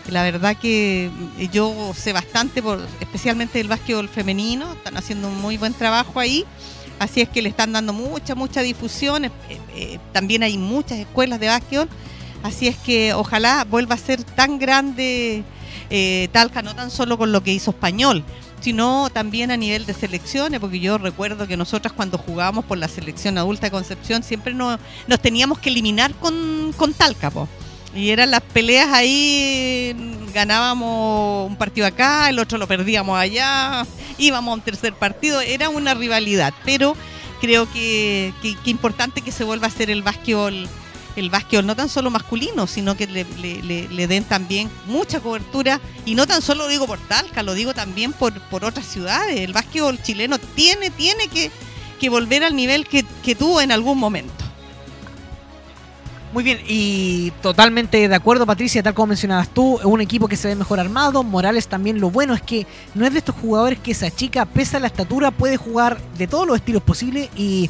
La 0.09 0.25
verdad 0.25 0.57
que 0.57 1.11
yo 1.53 1.93
sé 1.95 2.13
bastante, 2.13 2.61
por, 2.61 2.85
especialmente 2.99 3.59
del 3.59 3.69
básquetbol 3.69 4.09
femenino, 4.09 4.73
están 4.73 4.97
haciendo 4.97 5.29
un 5.29 5.41
muy 5.41 5.59
buen 5.59 5.73
trabajo 5.73 6.19
ahí. 6.19 6.45
Así 6.99 7.21
es 7.21 7.29
que 7.29 7.41
le 7.41 7.49
están 7.49 7.73
dando 7.73 7.93
mucha, 7.93 8.35
mucha 8.35 8.63
difusión. 8.63 9.27
Eh, 9.27 9.31
eh, 9.77 9.99
también 10.13 10.43
hay 10.43 10.59
muchas 10.59 10.99
escuelas 10.99 11.39
de 11.39 11.47
básquetbol. 11.47 11.89
Así 12.43 12.69
es 12.69 12.77
que 12.77 13.13
ojalá 13.15 13.65
vuelva 13.65 13.95
a 13.95 13.99
ser 13.99 14.25
tan 14.25 14.59
grande 14.59 15.45
eh, 15.91 16.29
Talca, 16.33 16.63
no 16.63 16.75
tan 16.75 16.91
solo 16.91 17.19
con 17.19 17.33
lo 17.33 17.43
que 17.43 17.53
hizo 17.53 17.73
Español, 17.73 18.25
sino 18.61 19.11
también 19.11 19.51
a 19.51 19.57
nivel 19.57 19.87
de 19.87 19.95
selecciones, 19.95 20.61
porque 20.61 20.81
yo 20.81 20.99
recuerdo 20.99 21.47
que 21.47 21.57
nosotras 21.57 21.93
cuando 21.93 22.17
jugábamos 22.17 22.65
por 22.65 22.79
la 22.79 22.89
selección 22.89 23.39
adulta 23.39 23.67
de 23.67 23.71
Concepción 23.71 24.23
siempre 24.23 24.55
nos, 24.55 24.79
nos 25.07 25.21
teníamos 25.21 25.59
que 25.59 25.71
eliminar 25.71 26.15
con, 26.15 26.73
con 26.77 26.95
Talca, 26.95 27.31
po. 27.31 27.49
Y 27.95 28.11
eran 28.11 28.31
las 28.31 28.41
peleas 28.41 28.93
ahí, 28.93 29.97
ganábamos 30.33 31.51
un 31.51 31.57
partido 31.57 31.89
acá, 31.89 32.29
el 32.29 32.39
otro 32.39 32.57
lo 32.57 32.69
perdíamos 32.69 33.19
allá, 33.19 33.85
íbamos 34.17 34.53
a 34.53 34.55
un 34.55 34.61
tercer 34.61 34.95
partido, 34.95 35.41
era 35.41 35.69
una 35.69 35.95
rivalidad, 35.95 36.55
pero 36.65 36.97
creo 37.41 37.71
que, 37.73 38.33
que, 38.43 38.55
que 38.63 38.71
importante 38.71 39.23
que 39.23 39.33
se 39.33 39.43
vuelva 39.43 39.67
a 39.67 39.71
hacer 39.71 39.91
el 39.91 40.05
básquetbol, 40.05 40.69
el 41.21 41.31
básquetbol 41.31 41.67
no 41.67 41.77
tan 41.77 41.89
solo 41.89 42.11
masculino, 42.11 42.67
sino 42.67 42.97
que 42.97 43.07
le, 43.07 44.07
den 44.07 44.25
también 44.25 44.71
mucha 44.87 45.21
cobertura, 45.21 45.81
y 46.05 46.15
no 46.15 46.27
tan 46.27 46.43
solo 46.43 46.65
lo 46.65 46.69
digo 46.69 46.87
por 46.87 46.99
Talca, 46.99 47.43
lo 47.43 47.55
digo 47.55 47.75
también 47.75 48.13
por, 48.13 48.33
por 48.49 48.65
otras 48.65 48.87
ciudades, 48.87 49.41
el 49.41 49.53
básquetbol 49.53 50.03
chileno 50.03 50.39
tiene, 50.39 50.91
tiene 50.91 51.29
que, 51.29 51.51
que 52.01 52.09
volver 52.09 52.43
al 52.43 52.57
nivel 52.57 52.87
que, 52.87 53.05
que 53.23 53.35
tuvo 53.35 53.61
en 53.61 53.71
algún 53.71 53.99
momento. 53.99 54.45
Muy 56.33 56.45
bien, 56.45 56.61
y 56.69 57.33
totalmente 57.43 58.09
de 58.09 58.15
acuerdo, 58.15 58.47
Patricia, 58.47 58.85
tal 58.85 58.95
como 58.95 59.09
mencionabas 59.09 59.49
tú, 59.49 59.81
un 59.83 60.01
equipo 60.01 60.29
que 60.29 60.37
se 60.37 60.47
ve 60.47 60.55
mejor 60.55 60.79
armado. 60.79 61.25
Morales 61.25 61.67
también 61.67 62.01
lo 62.01 62.11
bueno 62.11 62.35
es 62.35 62.43
que 62.43 62.69
no 62.95 63.05
es 63.05 63.13
de 63.13 63.19
estos 63.19 63.35
jugadores 63.35 63.81
que 63.81 63.95
se 63.95 64.07
achica, 64.07 64.45
pese 64.45 64.77
a 64.77 64.81
la 64.81 64.87
estatura, 64.87 65.33
puede 65.33 65.57
jugar 65.57 66.01
de 66.17 66.29
todos 66.29 66.47
los 66.47 66.57
estilos 66.57 66.85
posibles. 66.85 67.31
Y 67.37 67.69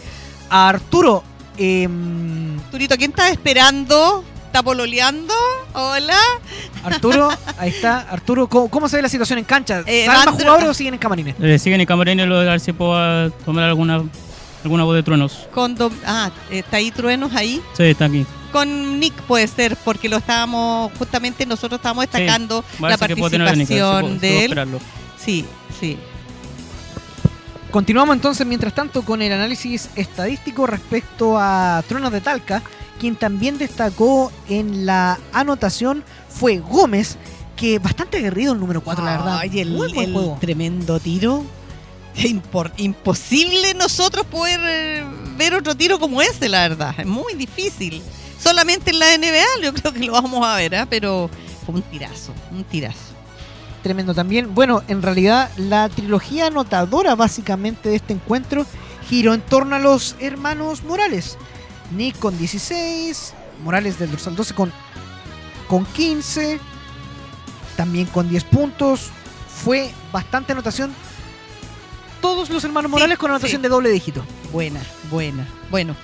a 0.51 0.69
Arturo, 0.69 1.25
em, 1.57 2.59
Turito, 2.71 2.97
¿quién 2.97 3.11
está 3.11 3.29
esperando? 3.31 4.25
¿Está 4.47 4.63
pololeando? 4.63 5.33
Hola. 5.75 6.17
Arturo, 6.83 7.29
ahí 7.59 7.71
está. 7.71 8.01
Arturo, 8.01 8.49
¿cómo, 8.49 8.69
cómo 8.69 8.89
se 8.89 8.97
ve 8.97 9.03
la 9.03 9.09
situación 9.09 9.39
en 9.39 9.45
cancha? 9.45 9.83
Eh, 9.87 10.07
¿Salen 10.07 10.25
más 10.25 10.35
jugadores 10.35 10.69
o 10.69 10.75
siguen 10.75 10.95
en 10.95 11.01
camarines? 11.01 11.37
Eh, 11.41 11.59
siguen 11.59 11.81
en 11.81 11.87
camarines 11.87 12.27
lo 12.27 12.41
de 12.41 12.47
ver 12.47 12.59
si 12.61 12.73
puedo 12.73 13.31
tomar 13.45 13.65
alguna, 13.65 14.03
alguna 14.65 14.85
voz 14.85 14.97
de 14.97 15.03
truenos. 15.05 15.47
Con 15.53 15.77
Dom- 15.77 15.93
ah, 16.05 16.31
está 16.51 16.79
ahí 16.79 16.91
Truenos 16.91 17.33
ahí. 17.35 17.63
Sí, 17.77 17.85
está 17.85 18.07
aquí. 18.07 18.27
Con 18.51 18.99
Nick 18.99 19.15
puede 19.23 19.47
ser, 19.47 19.77
porque 19.77 20.09
lo 20.09 20.17
estábamos, 20.17 20.91
justamente 20.99 21.47
nosotros 21.47 21.79
estábamos 21.79 22.03
destacando 22.11 22.65
la 22.81 22.99
participación 22.99 23.67
puedo- 23.69 24.01
puedo 24.01 24.15
de 24.19 24.37
él. 24.39 24.43
esperarlo. 24.45 24.81
Sí, 25.25 25.45
sí. 25.79 25.97
Continuamos 27.71 28.17
entonces, 28.17 28.47
mientras 28.47 28.75
tanto, 28.75 29.03
con 29.03 29.23
el 29.23 29.33
análisis 29.33 29.91
estadístico 29.95 30.67
respecto 30.67 31.39
a 31.39 31.83
Truenos 31.87 32.11
de 32.11 32.21
Talca, 32.21 32.63
quien 32.99 33.15
también 33.17 33.59
destacó 33.59 34.33
en 34.49 34.87
la 34.87 35.19
anotación 35.33 36.03
fue 36.29 36.59
Gómez, 36.59 37.17
que 37.57 37.79
bastante 37.79 38.17
aguerrido 38.19 38.55
el 38.55 38.61
número 38.61 38.81
4, 38.83 39.05
la 39.05 39.11
verdad. 39.13 39.39
Ay, 39.41 39.61
el, 39.61 39.71
buen 39.77 39.97
el 39.97 40.13
juego. 40.13 40.37
tremendo 40.41 40.99
tiro. 40.99 41.45
Impor- 42.17 42.73
imposible 42.79 43.73
nosotros 43.75 44.27
poder 44.27 44.59
eh, 44.65 45.05
ver 45.37 45.55
otro 45.55 45.77
tiro 45.77 46.01
como 46.01 46.21
ese, 46.21 46.49
la 46.49 46.63
verdad. 46.69 46.95
Es 46.99 47.07
muy 47.07 47.35
difícil. 47.35 48.03
Solamente 48.43 48.91
en 48.91 48.99
la 48.99 49.17
NBA 49.17 49.63
yo 49.63 49.73
creo 49.75 49.93
que 49.93 50.01
lo 50.01 50.13
vamos 50.15 50.45
a 50.45 50.57
ver, 50.57 50.75
¿ah? 50.75 50.87
pero 50.91 51.31
fue 51.65 51.77
un 51.77 51.83
tirazo, 51.83 52.35
un 52.51 52.65
tirazo. 52.65 53.10
Tremendo 53.83 54.15
también. 54.15 54.55
Bueno, 54.55 54.83
en 54.89 55.01
realidad 55.03 55.51
la 55.57 55.89
trilogía 55.89 56.49
anotadora 56.49 57.15
básicamente 57.15 57.89
de 57.89 57.97
este 57.97 58.13
encuentro 58.13 58.67
giró 59.09 59.33
en 59.33 59.41
torno 59.41 59.77
a 59.77 59.79
los 59.79 60.17
hermanos 60.21 60.85
Morales. 60.85 61.39
Nick 61.97 62.19
con 62.19 62.37
16, 62.39 63.33
Morales 63.65 63.99
del 63.99 64.11
dorsal 64.11 64.37
12 64.37 64.55
con, 64.55 64.73
con 65.67 65.85
15, 65.87 66.61
también 67.77 68.07
con 68.07 68.29
10 68.29 68.45
puntos. 68.45 69.11
Fue 69.49 69.91
bastante 70.13 70.53
anotación. 70.53 70.93
Todos 72.21 72.51
los 72.51 72.63
hermanos 72.65 72.91
Sí, 72.91 72.93
Morales 72.93 73.19
con 73.19 73.31
anotación 73.31 73.61
sí. 73.61 73.63
de 73.63 73.69
doble 73.71 73.89
dígito. 73.89 74.23
Buena, 74.53 74.81
buena. 75.11 75.47
Bueno, 75.71 75.97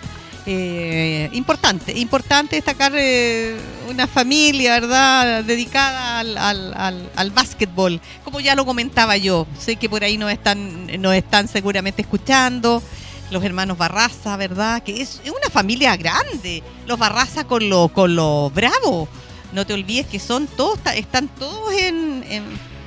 eh, 0.47 1.29
importante, 1.33 1.99
importante 1.99 2.57
destacar 2.57 2.93
eh, 2.97 3.57
una 3.91 4.07
familia, 4.07 4.81
¿verdad?, 4.81 5.45
dedicada 5.45 6.21
al, 6.21 6.39
al, 6.39 6.75
al, 6.75 7.11
al 7.17 7.31
básquetbol. 7.33 8.01
Como 8.25 8.41
ya 8.41 8.55
lo 8.55 8.65
comentaba 8.65 9.17
yo, 9.17 9.47
sé 9.59 9.77
que 9.77 9.89
por 9.89 10.05
ahí 10.05 10.17
nos 10.17 10.31
están, 10.31 10.87
nos 11.03 11.15
están 11.15 11.49
seguramente 11.49 12.03
escuchando. 12.03 12.83
Los 13.31 13.43
hermanos 13.43 13.77
Barraza, 13.77 14.37
¿verdad? 14.37 14.85
Que 14.85 15.03
es, 15.03 15.21
una 15.25 15.51
familia 15.51 15.97
grande. 15.97 16.63
Los 16.87 16.97
Barraza 16.97 17.45
con 17.45 17.69
los 17.69 17.91
con 17.91 18.15
los 18.15 18.55
Bravo. 18.55 19.09
No 19.53 19.67
te 19.67 19.75
olvides 19.75 20.07
que 20.07 20.21
son 20.21 20.47
todos, 20.47 20.79
están 20.95 21.27
todos 21.27 21.73
en, 21.75 22.25
en, 22.29 22.45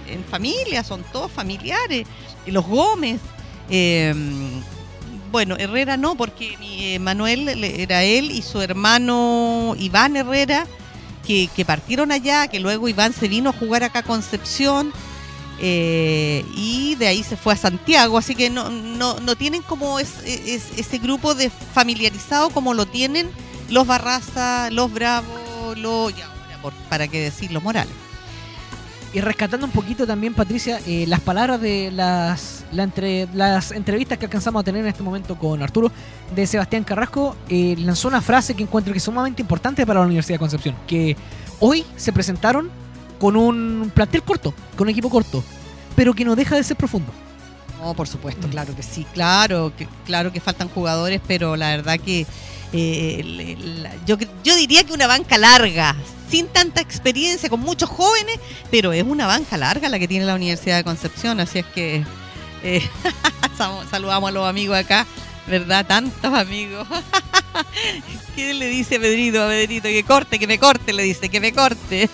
en 0.07 0.23
familia, 0.31 0.83
son 0.83 1.03
todos 1.11 1.29
familiares. 1.29 2.07
Los 2.45 2.65
Gómez. 2.65 3.19
eh, 3.69 4.13
bueno, 5.31 5.55
Herrera 5.57 5.97
no, 5.97 6.15
porque 6.15 6.57
eh, 6.61 6.99
Manuel 6.99 7.47
era 7.63 8.03
él 8.03 8.31
y 8.31 8.41
su 8.41 8.61
hermano 8.61 9.75
Iván 9.77 10.15
Herrera, 10.17 10.65
que, 11.25 11.49
partieron 11.65 12.11
allá, 12.11 12.47
que 12.47 12.59
luego 12.59 12.87
Iván 12.87 13.13
se 13.13 13.27
vino 13.27 13.51
a 13.51 13.53
jugar 13.53 13.83
acá 13.83 13.99
a 13.99 14.03
Concepción 14.03 14.91
eh, 15.59 16.43
y 16.55 16.95
de 16.95 17.07
ahí 17.07 17.21
se 17.23 17.37
fue 17.37 17.53
a 17.53 17.57
Santiago, 17.57 18.17
así 18.17 18.33
que 18.33 18.49
no, 18.49 18.69
no, 18.69 19.19
no 19.19 19.35
tienen 19.35 19.61
como 19.61 19.99
es- 19.99 20.23
es- 20.25 20.69
ese 20.77 20.97
grupo 20.97 21.35
de 21.35 21.49
familiarizado 21.49 22.49
como 22.49 22.73
lo 22.73 22.85
tienen 22.85 23.29
los 23.69 23.85
Barraza, 23.85 24.69
los 24.71 24.91
Bravos, 24.91 25.77
los, 25.77 26.11
por- 26.61 26.73
para 26.89 27.07
qué 27.07 27.19
decir, 27.19 27.51
los 27.51 27.61
Morales. 27.61 27.93
Y 29.11 29.21
rescatando 29.21 29.65
un 29.65 29.71
poquito 29.71 30.05
también, 30.05 30.35
Patricia, 30.35 30.79
eh, 30.85 31.05
las 31.07 31.19
palabras 31.19 31.59
de 31.59 31.89
las, 31.91 32.63
la 32.71 32.83
entre, 32.83 33.27
las 33.33 33.71
entrevistas 33.71 34.19
que 34.19 34.25
alcanzamos 34.25 34.59
a 34.61 34.63
tener 34.63 34.81
en 34.81 34.87
este 34.87 35.01
momento 35.01 35.35
con 35.35 35.63
Arturo, 35.63 35.91
de 36.35 36.45
Sebastián 36.45 36.83
Carrasco, 36.83 37.35
eh, 37.49 37.75
lanzó 37.79 38.07
una 38.07 38.21
frase 38.21 38.53
que 38.53 38.61
encuentro 38.61 38.93
que 38.93 38.99
es 38.99 39.03
sumamente 39.03 39.41
importante 39.41 39.83
para 39.87 40.01
la 40.01 40.05
Universidad 40.05 40.35
de 40.35 40.39
Concepción, 40.39 40.75
que 40.85 41.17
hoy 41.59 41.83
se 41.95 42.13
presentaron 42.13 42.69
con 43.19 43.35
un 43.35 43.91
plantel 43.95 44.21
corto, 44.21 44.53
con 44.77 44.85
un 44.85 44.91
equipo 44.91 45.09
corto, 45.09 45.43
pero 45.95 46.13
que 46.13 46.23
no 46.23 46.35
deja 46.35 46.55
de 46.55 46.63
ser 46.63 46.77
profundo. 46.77 47.11
No, 47.81 47.95
por 47.95 48.07
supuesto, 48.07 48.47
claro 48.47 48.75
que 48.75 48.83
sí, 48.83 49.07
claro 49.11 49.73
que, 49.75 49.87
claro 50.05 50.31
que 50.31 50.39
faltan 50.39 50.69
jugadores, 50.69 51.19
pero 51.27 51.55
la 51.55 51.69
verdad 51.69 51.99
que 51.99 52.27
eh, 52.73 53.57
yo, 54.05 54.17
diría 54.55 54.83
que 54.83 54.93
una 54.93 55.07
banca 55.07 55.37
larga, 55.37 55.95
sin 56.29 56.47
tanta 56.47 56.81
experiencia, 56.81 57.49
con 57.49 57.59
muchos 57.59 57.89
jóvenes, 57.89 58.39
pero 58.69 58.93
es 58.93 59.03
una 59.03 59.25
banca 59.27 59.57
larga 59.57 59.89
la 59.89 59.99
que 59.99 60.07
tiene 60.07 60.25
la 60.25 60.35
Universidad 60.35 60.77
de 60.77 60.83
Concepción, 60.83 61.39
así 61.39 61.59
es 61.59 61.65
que 61.67 62.03
eh, 62.63 62.81
sal- 63.57 63.87
saludamos 63.89 64.29
a 64.29 64.31
los 64.31 64.47
amigos 64.47 64.77
acá, 64.77 65.05
¿verdad? 65.47 65.85
Tantos 65.85 66.33
amigos. 66.33 66.87
¿Qué 68.35 68.53
le 68.53 68.67
dice 68.67 68.99
Pedrito? 68.99 69.43
A 69.43 69.47
Pedrito, 69.47 69.87
que 69.87 70.03
corte, 70.03 70.39
que 70.39 70.47
me 70.47 70.59
corte, 70.59 70.93
le 70.93 71.03
dice, 71.03 71.29
que 71.29 71.39
me 71.39 71.51
corte. 71.51 72.09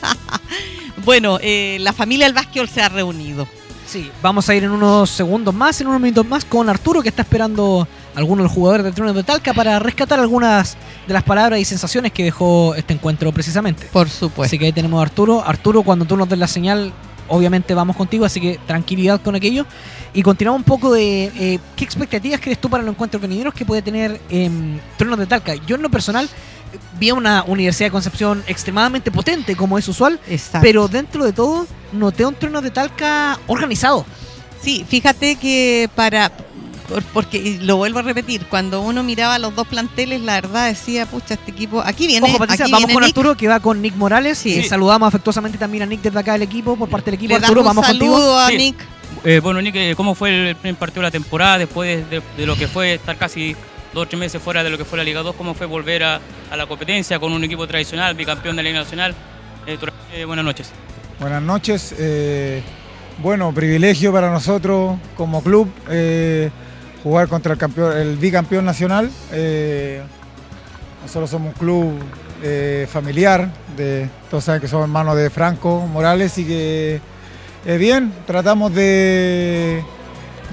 bueno, 1.06 1.38
eh, 1.42 1.78
la 1.82 1.94
familia 1.94 2.26
del 2.26 2.34
básquetbol 2.34 2.70
se 2.70 2.82
ha 2.82 2.90
reunido. 2.90 3.48
Sí, 3.88 4.10
vamos 4.22 4.50
a 4.50 4.56
ir 4.56 4.64
en 4.64 4.72
unos 4.72 5.10
segundos 5.10 5.54
más, 5.54 5.80
en 5.82 5.88
unos 5.88 6.02
minutos 6.02 6.26
más, 6.26 6.44
con 6.46 6.70
Arturo, 6.70 7.04
que 7.04 7.10
está 7.10 7.22
esperando 7.22 7.88
a 8.16 8.20
algunos 8.20 8.40
de 8.40 8.44
los 8.44 8.52
jugadores 8.52 8.86
de 8.86 8.92
Tronos 8.92 9.16
de 9.16 9.24
Talca 9.24 9.54
para 9.54 9.80
rescatar 9.80 10.20
algunas 10.20 10.78
de 11.08 11.14
las 11.14 11.24
palabras 11.24 11.60
y 11.60 11.66
sensaciones 11.66 12.12
que 12.12 12.24
dejó 12.24 12.76
este 12.76 12.94
encuentro 12.94 13.32
precisamente. 13.32 13.88
Por 13.92 14.10
supuesto. 14.10 14.44
Así 14.44 14.58
que 14.58 14.66
ahí 14.66 14.74
tenemos 14.74 15.00
a 15.00 15.04
Arturo. 15.04 15.44
Arturo, 15.46 15.84
cuando 15.84 16.06
tú 16.06 16.18
nos 16.18 16.28
des 16.30 16.40
la 16.40 16.48
señal, 16.48 16.94
obviamente 17.28 17.74
vamos 17.74 17.96
contigo, 17.96 18.26
así 18.26 18.40
que 18.40 18.60
tranquilidad 18.66 19.22
con 19.22 19.36
aquello. 19.36 19.66
Y 20.14 20.24
continuamos 20.24 20.60
un 20.60 20.66
poco 20.66 20.94
de 20.94 21.26
eh, 21.26 21.60
qué 21.76 21.84
expectativas 21.84 22.40
crees 22.40 22.60
tú 22.60 22.70
para 22.70 22.84
los 22.84 22.94
encuentros 22.94 23.22
venideros 23.22 23.54
que 23.54 23.66
puede 23.66 23.82
tener 23.82 24.20
en 24.30 24.80
Tronos 24.98 25.20
de 25.20 25.26
Talca. 25.26 25.56
Yo 25.68 25.76
en 25.76 25.82
lo 25.82 25.90
personal 25.90 26.26
eh, 26.26 26.78
vi 27.00 27.10
a 27.10 27.14
una 27.14 27.44
Universidad 27.44 27.88
de 27.88 27.92
Concepción 27.92 28.44
extremadamente 28.48 29.12
potente, 29.12 29.56
como 29.56 29.78
es 29.78 29.88
usual, 29.88 30.20
Exacto. 30.28 30.66
pero 30.66 30.88
dentro 30.88 31.26
de 31.26 31.34
todo 31.34 31.68
noté 31.92 32.26
un 32.26 32.36
Tronos 32.36 32.64
de 32.64 32.72
Talca 32.72 33.40
organizado. 33.48 34.06
Sí, 34.62 34.86
fíjate 34.88 35.36
que 35.36 35.90
para. 35.96 36.32
Por- 36.88 37.04
Porque 37.04 37.38
y 37.38 37.58
lo 37.60 37.78
vuelvo 37.78 38.00
a 38.00 38.02
repetir, 38.02 38.46
cuando 38.48 38.82
uno 38.82 39.04
miraba 39.04 39.38
los 39.40 39.56
dos 39.56 39.68
planteles, 39.68 40.22
la 40.22 40.34
verdad 40.36 40.68
decía, 40.68 41.06
pucha, 41.06 41.34
este 41.36 41.52
equipo. 41.52 41.82
Aquí 41.86 42.08
viene. 42.08 42.28
Ojo, 42.28 42.38
Patricia, 42.38 42.66
aquí 42.66 42.72
vamos 42.72 42.88
viene 42.88 42.94
con 42.94 43.04
Nick. 43.04 43.10
Arturo, 43.18 43.36
que 43.38 43.48
va 43.48 43.60
con 43.60 43.82
Nick 43.82 43.96
Morales. 43.96 44.38
Sí. 44.38 44.60
Eh, 44.60 44.64
saludamos 44.64 45.08
afectuosamente 45.08 45.58
también 45.58 45.84
a 45.84 45.86
Nick 45.86 46.02
desde 46.02 46.20
acá 46.20 46.34
del 46.34 46.44
equipo, 46.44 46.76
por 46.76 46.90
parte 46.90 47.12
del 47.12 47.16
equipo. 47.16 47.30
Le 47.30 47.36
Arturo, 47.44 47.62
un 47.62 47.68
vamos 47.68 47.86
saludo 47.86 48.12
contigo. 48.12 48.38
a 48.38 48.48
Sí. 48.50 48.58
Nick. 48.58 48.76
Eh, 49.24 49.40
bueno, 49.42 49.62
Nick, 49.62 49.76
eh, 49.76 49.94
¿cómo 49.96 50.14
fue 50.16 50.50
el 50.50 50.56
primer 50.56 50.76
partido 50.78 51.02
de 51.02 51.08
la 51.08 51.12
temporada 51.12 51.58
después 51.58 52.10
de, 52.10 52.22
de 52.38 52.46
lo 52.46 52.56
que 52.56 52.68
fue 52.68 52.94
estar 52.96 53.18
casi 53.18 53.56
dos 53.94 54.04
o 54.04 54.08
tres 54.08 54.20
meses 54.20 54.42
fuera 54.42 54.64
de 54.64 54.70
lo 54.70 54.78
que 54.78 54.86
fue 54.86 54.98
la 54.98 55.04
Liga 55.04 55.22
2? 55.22 55.36
¿Cómo 55.36 55.54
fue 55.54 55.66
volver 55.68 56.04
a, 56.04 56.20
a 56.52 56.56
la 56.58 56.66
competencia 56.68 57.18
con 57.20 57.32
un 57.34 57.44
equipo 57.44 57.66
tradicional, 57.68 58.14
bicampeón 58.16 58.56
de 58.56 58.64
la 58.64 58.70
Liga 58.70 58.82
Nacional? 58.84 59.16
Eh, 59.66 59.78
eh, 60.14 60.26
buenas 60.26 60.46
noches. 60.46 60.70
Buenas 61.20 61.42
noches. 61.42 61.96
eh, 61.98 62.62
bueno, 63.20 63.54
privilegio 63.54 64.12
para 64.12 64.30
nosotros 64.30 64.98
como 65.16 65.42
club 65.42 65.70
eh, 65.90 66.50
jugar 67.06 67.28
contra 67.28 67.54
el, 67.54 67.60
campeón, 67.60 67.96
el 67.96 68.18
bicampeón 68.18 68.66
nacional. 68.66 69.12
eh, 69.32 70.02
nosotros 71.04 71.30
somos 71.30 71.54
un 71.54 71.60
club 71.60 71.94
eh, 72.42 72.88
familiar, 72.92 73.48
de, 73.78 74.10
todos 74.30 74.44
saben 74.44 74.60
que 74.60 74.68
somos 74.68 74.86
hermanos 74.86 75.16
de 75.16 75.30
Franco 75.30 75.86
Morales 75.86 76.36
y 76.40 76.46
que 76.46 77.00
eh, 77.64 77.78
bien, 77.78 78.12
tratamos 78.26 78.74
de, 78.74 79.84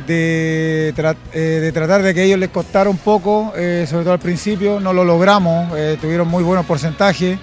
de, 0.06 0.94
eh, 1.32 1.70
tratar 1.72 2.02
de 2.02 2.12
que 2.12 2.24
ellos 2.24 2.38
les 2.38 2.50
costara 2.50 2.90
un 2.90 2.98
poco, 2.98 3.52
sobre 3.54 4.04
todo 4.04 4.12
al 4.12 4.18
principio, 4.18 4.78
no 4.78 4.92
lo 4.92 5.04
logramos, 5.04 5.70
tuvieron 6.02 6.28
muy 6.28 6.44
buenos 6.44 6.66
porcentajes. 6.66 7.38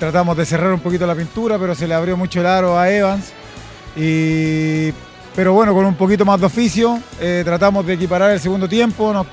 Tratamos 0.00 0.36
de 0.36 0.44
cerrar 0.44 0.72
un 0.72 0.80
poquito 0.80 1.06
la 1.06 1.14
pintura, 1.14 1.56
pero 1.56 1.76
se 1.76 1.86
le 1.86 1.94
abrió 1.94 2.16
mucho 2.16 2.40
el 2.40 2.46
aro 2.46 2.76
a 2.76 2.90
Evans. 2.90 3.32
Y, 3.96 4.92
pero 5.34 5.52
bueno, 5.54 5.72
con 5.74 5.84
un 5.86 5.94
poquito 5.94 6.24
más 6.24 6.38
de 6.40 6.46
oficio, 6.46 6.98
eh, 7.20 7.42
tratamos 7.44 7.86
de 7.86 7.94
equiparar 7.94 8.30
el 8.32 8.40
segundo 8.40 8.68
tiempo. 8.68 9.12
Nos 9.12 9.26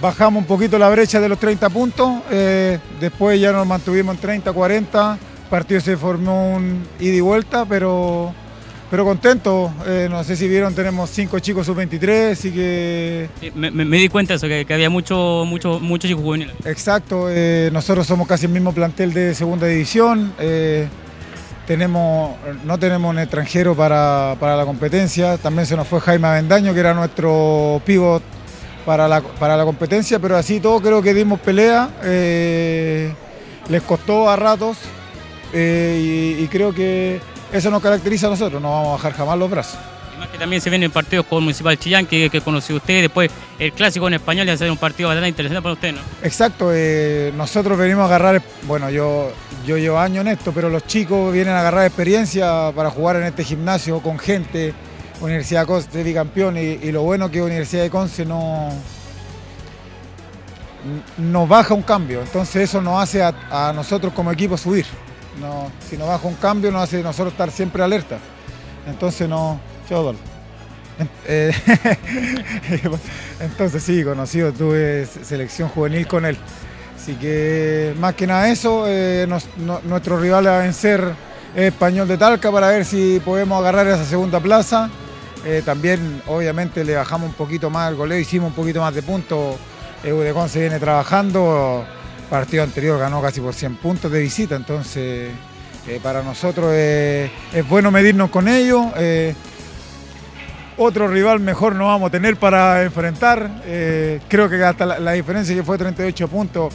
bajamos 0.00 0.40
un 0.42 0.46
poquito 0.46 0.78
la 0.78 0.88
brecha 0.88 1.20
de 1.20 1.28
los 1.28 1.38
30 1.38 1.68
puntos. 1.70 2.12
eh, 2.30 2.78
después 3.00 3.40
ya 3.40 3.52
nos 3.52 3.66
mantuvimos 3.66 4.14
en 4.14 4.20
30, 4.20 4.52
40. 4.52 5.12
El 5.44 5.50
partido 5.50 5.80
se 5.80 5.96
formó 5.96 6.54
un 6.56 6.82
ida 7.00 7.14
y 7.14 7.20
vuelta, 7.20 7.64
pero 7.64 8.32
pero 8.88 9.04
contento. 9.04 9.72
Eh, 9.84 10.06
no 10.08 10.22
sé 10.22 10.36
si 10.36 10.46
vieron, 10.46 10.72
tenemos 10.72 11.10
cinco 11.10 11.40
chicos 11.40 11.66
sub-23, 11.66 12.30
así 12.32 12.52
que... 12.52 13.28
Me, 13.56 13.72
me- 13.72 13.84
me 13.84 13.96
di 13.96 14.08
cuenta 14.08 14.34
de 14.34 14.36
eso, 14.36 14.46
que, 14.46 14.64
que 14.64 14.74
había 14.74 14.88
mucho, 14.90 15.42
mucho, 15.44 15.80
muchos 15.80 16.08
chicos 16.08 16.22
juveniles. 16.22 16.54
Exacto, 16.64 17.28
nosotros 17.72 18.06
somos 18.06 18.28
casi 18.28 18.46
el 18.46 18.52
mismo 18.52 18.72
plantel 18.72 19.12
de 19.12 19.34
segunda 19.34 19.66
división. 19.66 20.32
Tenemos, 21.66 22.36
no 22.64 22.78
tenemos 22.78 23.10
un 23.10 23.18
extranjero 23.18 23.74
para, 23.74 24.36
para 24.38 24.56
la 24.56 24.64
competencia. 24.64 25.36
También 25.38 25.66
se 25.66 25.76
nos 25.76 25.86
fue 25.86 26.00
Jaime 26.00 26.28
Avendaño, 26.28 26.72
que 26.72 26.80
era 26.80 26.94
nuestro 26.94 27.80
pivot 27.84 28.22
para 28.84 29.08
la, 29.08 29.20
para 29.20 29.56
la 29.56 29.64
competencia, 29.64 30.18
pero 30.18 30.36
así 30.36 30.60
todo 30.60 30.80
creo 30.80 31.02
que 31.02 31.12
dimos 31.12 31.40
pelea. 31.40 31.90
eh, 32.02 33.12
les 33.68 33.82
costó 33.82 34.30
a 34.30 34.36
ratos 34.36 34.78
eh, 35.52 36.36
y, 36.38 36.44
y 36.44 36.48
creo 36.48 36.72
que 36.72 37.20
eso 37.52 37.70
nos 37.70 37.82
caracteriza 37.82 38.28
a 38.28 38.30
nosotros. 38.30 38.62
No 38.62 38.70
vamos 38.70 38.88
a 38.88 38.92
bajar 38.92 39.12
jamás 39.12 39.38
los 39.38 39.50
brazos. 39.50 39.78
Que 40.30 40.38
también 40.38 40.60
se 40.60 40.70
vienen 40.70 40.90
partidos 40.90 41.26
con 41.26 41.42
Municipal 41.42 41.78
Chillán, 41.78 42.06
que, 42.06 42.30
que 42.30 42.40
conoció 42.40 42.76
usted, 42.76 43.02
después 43.02 43.30
el 43.58 43.72
clásico 43.72 44.08
en 44.08 44.14
español, 44.14 44.46
y 44.46 44.50
hacer 44.50 44.70
un 44.70 44.76
partido 44.76 45.08
bastante 45.08 45.28
interesante 45.28 45.62
para 45.62 45.74
usted, 45.74 45.92
¿no? 45.92 46.00
Exacto, 46.22 46.70
eh, 46.72 47.32
nosotros 47.36 47.78
venimos 47.78 48.02
a 48.02 48.06
agarrar, 48.06 48.42
bueno, 48.62 48.90
yo, 48.90 49.32
yo 49.66 49.78
llevo 49.78 49.98
años 49.98 50.22
en 50.22 50.32
esto, 50.32 50.52
pero 50.52 50.68
los 50.68 50.86
chicos 50.86 51.32
vienen 51.32 51.54
a 51.54 51.60
agarrar 51.60 51.86
experiencia 51.86 52.72
para 52.74 52.90
jugar 52.90 53.16
en 53.16 53.24
este 53.24 53.44
gimnasio 53.44 54.00
con 54.00 54.18
gente, 54.18 54.74
Universidad 55.20 55.60
de 55.60 55.66
Conce 55.66 56.02
bicampeón, 56.02 56.56
y, 56.58 56.90
lo 56.92 57.02
bueno 57.02 57.30
que 57.30 57.40
Universidad 57.40 57.82
de 57.82 57.90
Conce 57.90 58.24
no 58.24 58.70
nos 61.18 61.48
baja 61.48 61.74
un 61.74 61.82
cambio, 61.82 62.20
entonces 62.20 62.68
eso 62.68 62.80
nos 62.80 63.02
hace 63.02 63.22
a, 63.22 63.34
a 63.50 63.72
nosotros 63.72 64.12
como 64.12 64.30
equipo 64.30 64.56
subir. 64.56 64.86
No, 65.40 65.70
si 65.88 65.96
nos 65.96 66.08
baja 66.08 66.26
un 66.26 66.34
cambio 66.36 66.70
nos 66.70 66.84
hace 66.84 67.02
nosotros 67.02 67.32
estar 67.32 67.50
siempre 67.50 67.82
alerta. 67.82 68.18
Entonces 68.86 69.28
no... 69.28 69.60
En- 70.98 71.08
eh, 71.26 71.52
Entonces 73.40 73.82
sí, 73.82 74.02
conocido, 74.02 74.52
tuve 74.52 75.06
se- 75.06 75.24
selección 75.24 75.68
juvenil 75.68 76.06
con 76.06 76.24
él. 76.24 76.36
Así 76.96 77.14
que 77.14 77.94
más 78.00 78.14
que 78.14 78.26
nada 78.26 78.48
eso, 78.48 78.84
eh, 78.88 79.28
nuestro 79.84 80.18
rival 80.18 80.46
a 80.48 80.58
vencer 80.58 81.04
es 81.54 81.64
Español 81.72 82.08
de 82.08 82.16
Talca 82.18 82.50
para 82.50 82.68
ver 82.68 82.84
si 82.84 83.20
podemos 83.24 83.60
agarrar 83.60 83.86
esa 83.86 84.04
segunda 84.04 84.40
plaza. 84.40 84.90
Eh, 85.44 85.62
también 85.64 86.22
obviamente 86.26 86.82
le 86.84 86.96
bajamos 86.96 87.28
un 87.28 87.34
poquito 87.34 87.70
más 87.70 87.90
el 87.90 87.96
goleo, 87.96 88.18
hicimos 88.18 88.48
un 88.48 88.54
poquito 88.54 88.80
más 88.80 88.94
de 88.94 89.02
puntos. 89.02 89.56
Udecon 90.04 90.48
se 90.48 90.60
viene 90.60 90.78
trabajando, 90.78 91.84
partido 92.30 92.62
anterior 92.62 92.98
ganó 92.98 93.20
casi 93.20 93.40
por 93.40 93.54
100 93.54 93.76
puntos 93.76 94.10
de 94.10 94.20
visita, 94.20 94.54
entonces 94.56 95.30
para 96.02 96.22
nosotros 96.22 96.72
es 96.74 97.30
bueno 97.68 97.90
medirnos 97.90 98.30
con 98.30 98.48
ellos. 98.48 98.86
Otro 100.78 101.08
rival 101.08 101.40
mejor 101.40 101.74
no 101.74 101.86
vamos 101.86 102.08
a 102.08 102.10
tener 102.10 102.36
para 102.36 102.82
enfrentar. 102.82 103.62
Eh, 103.64 104.20
creo 104.28 104.48
que 104.48 104.62
hasta 104.62 104.86
la, 104.86 104.98
la 104.98 105.12
diferencia 105.12 105.54
que 105.54 105.62
fue 105.62 105.78
38 105.78 106.28
puntos 106.28 106.72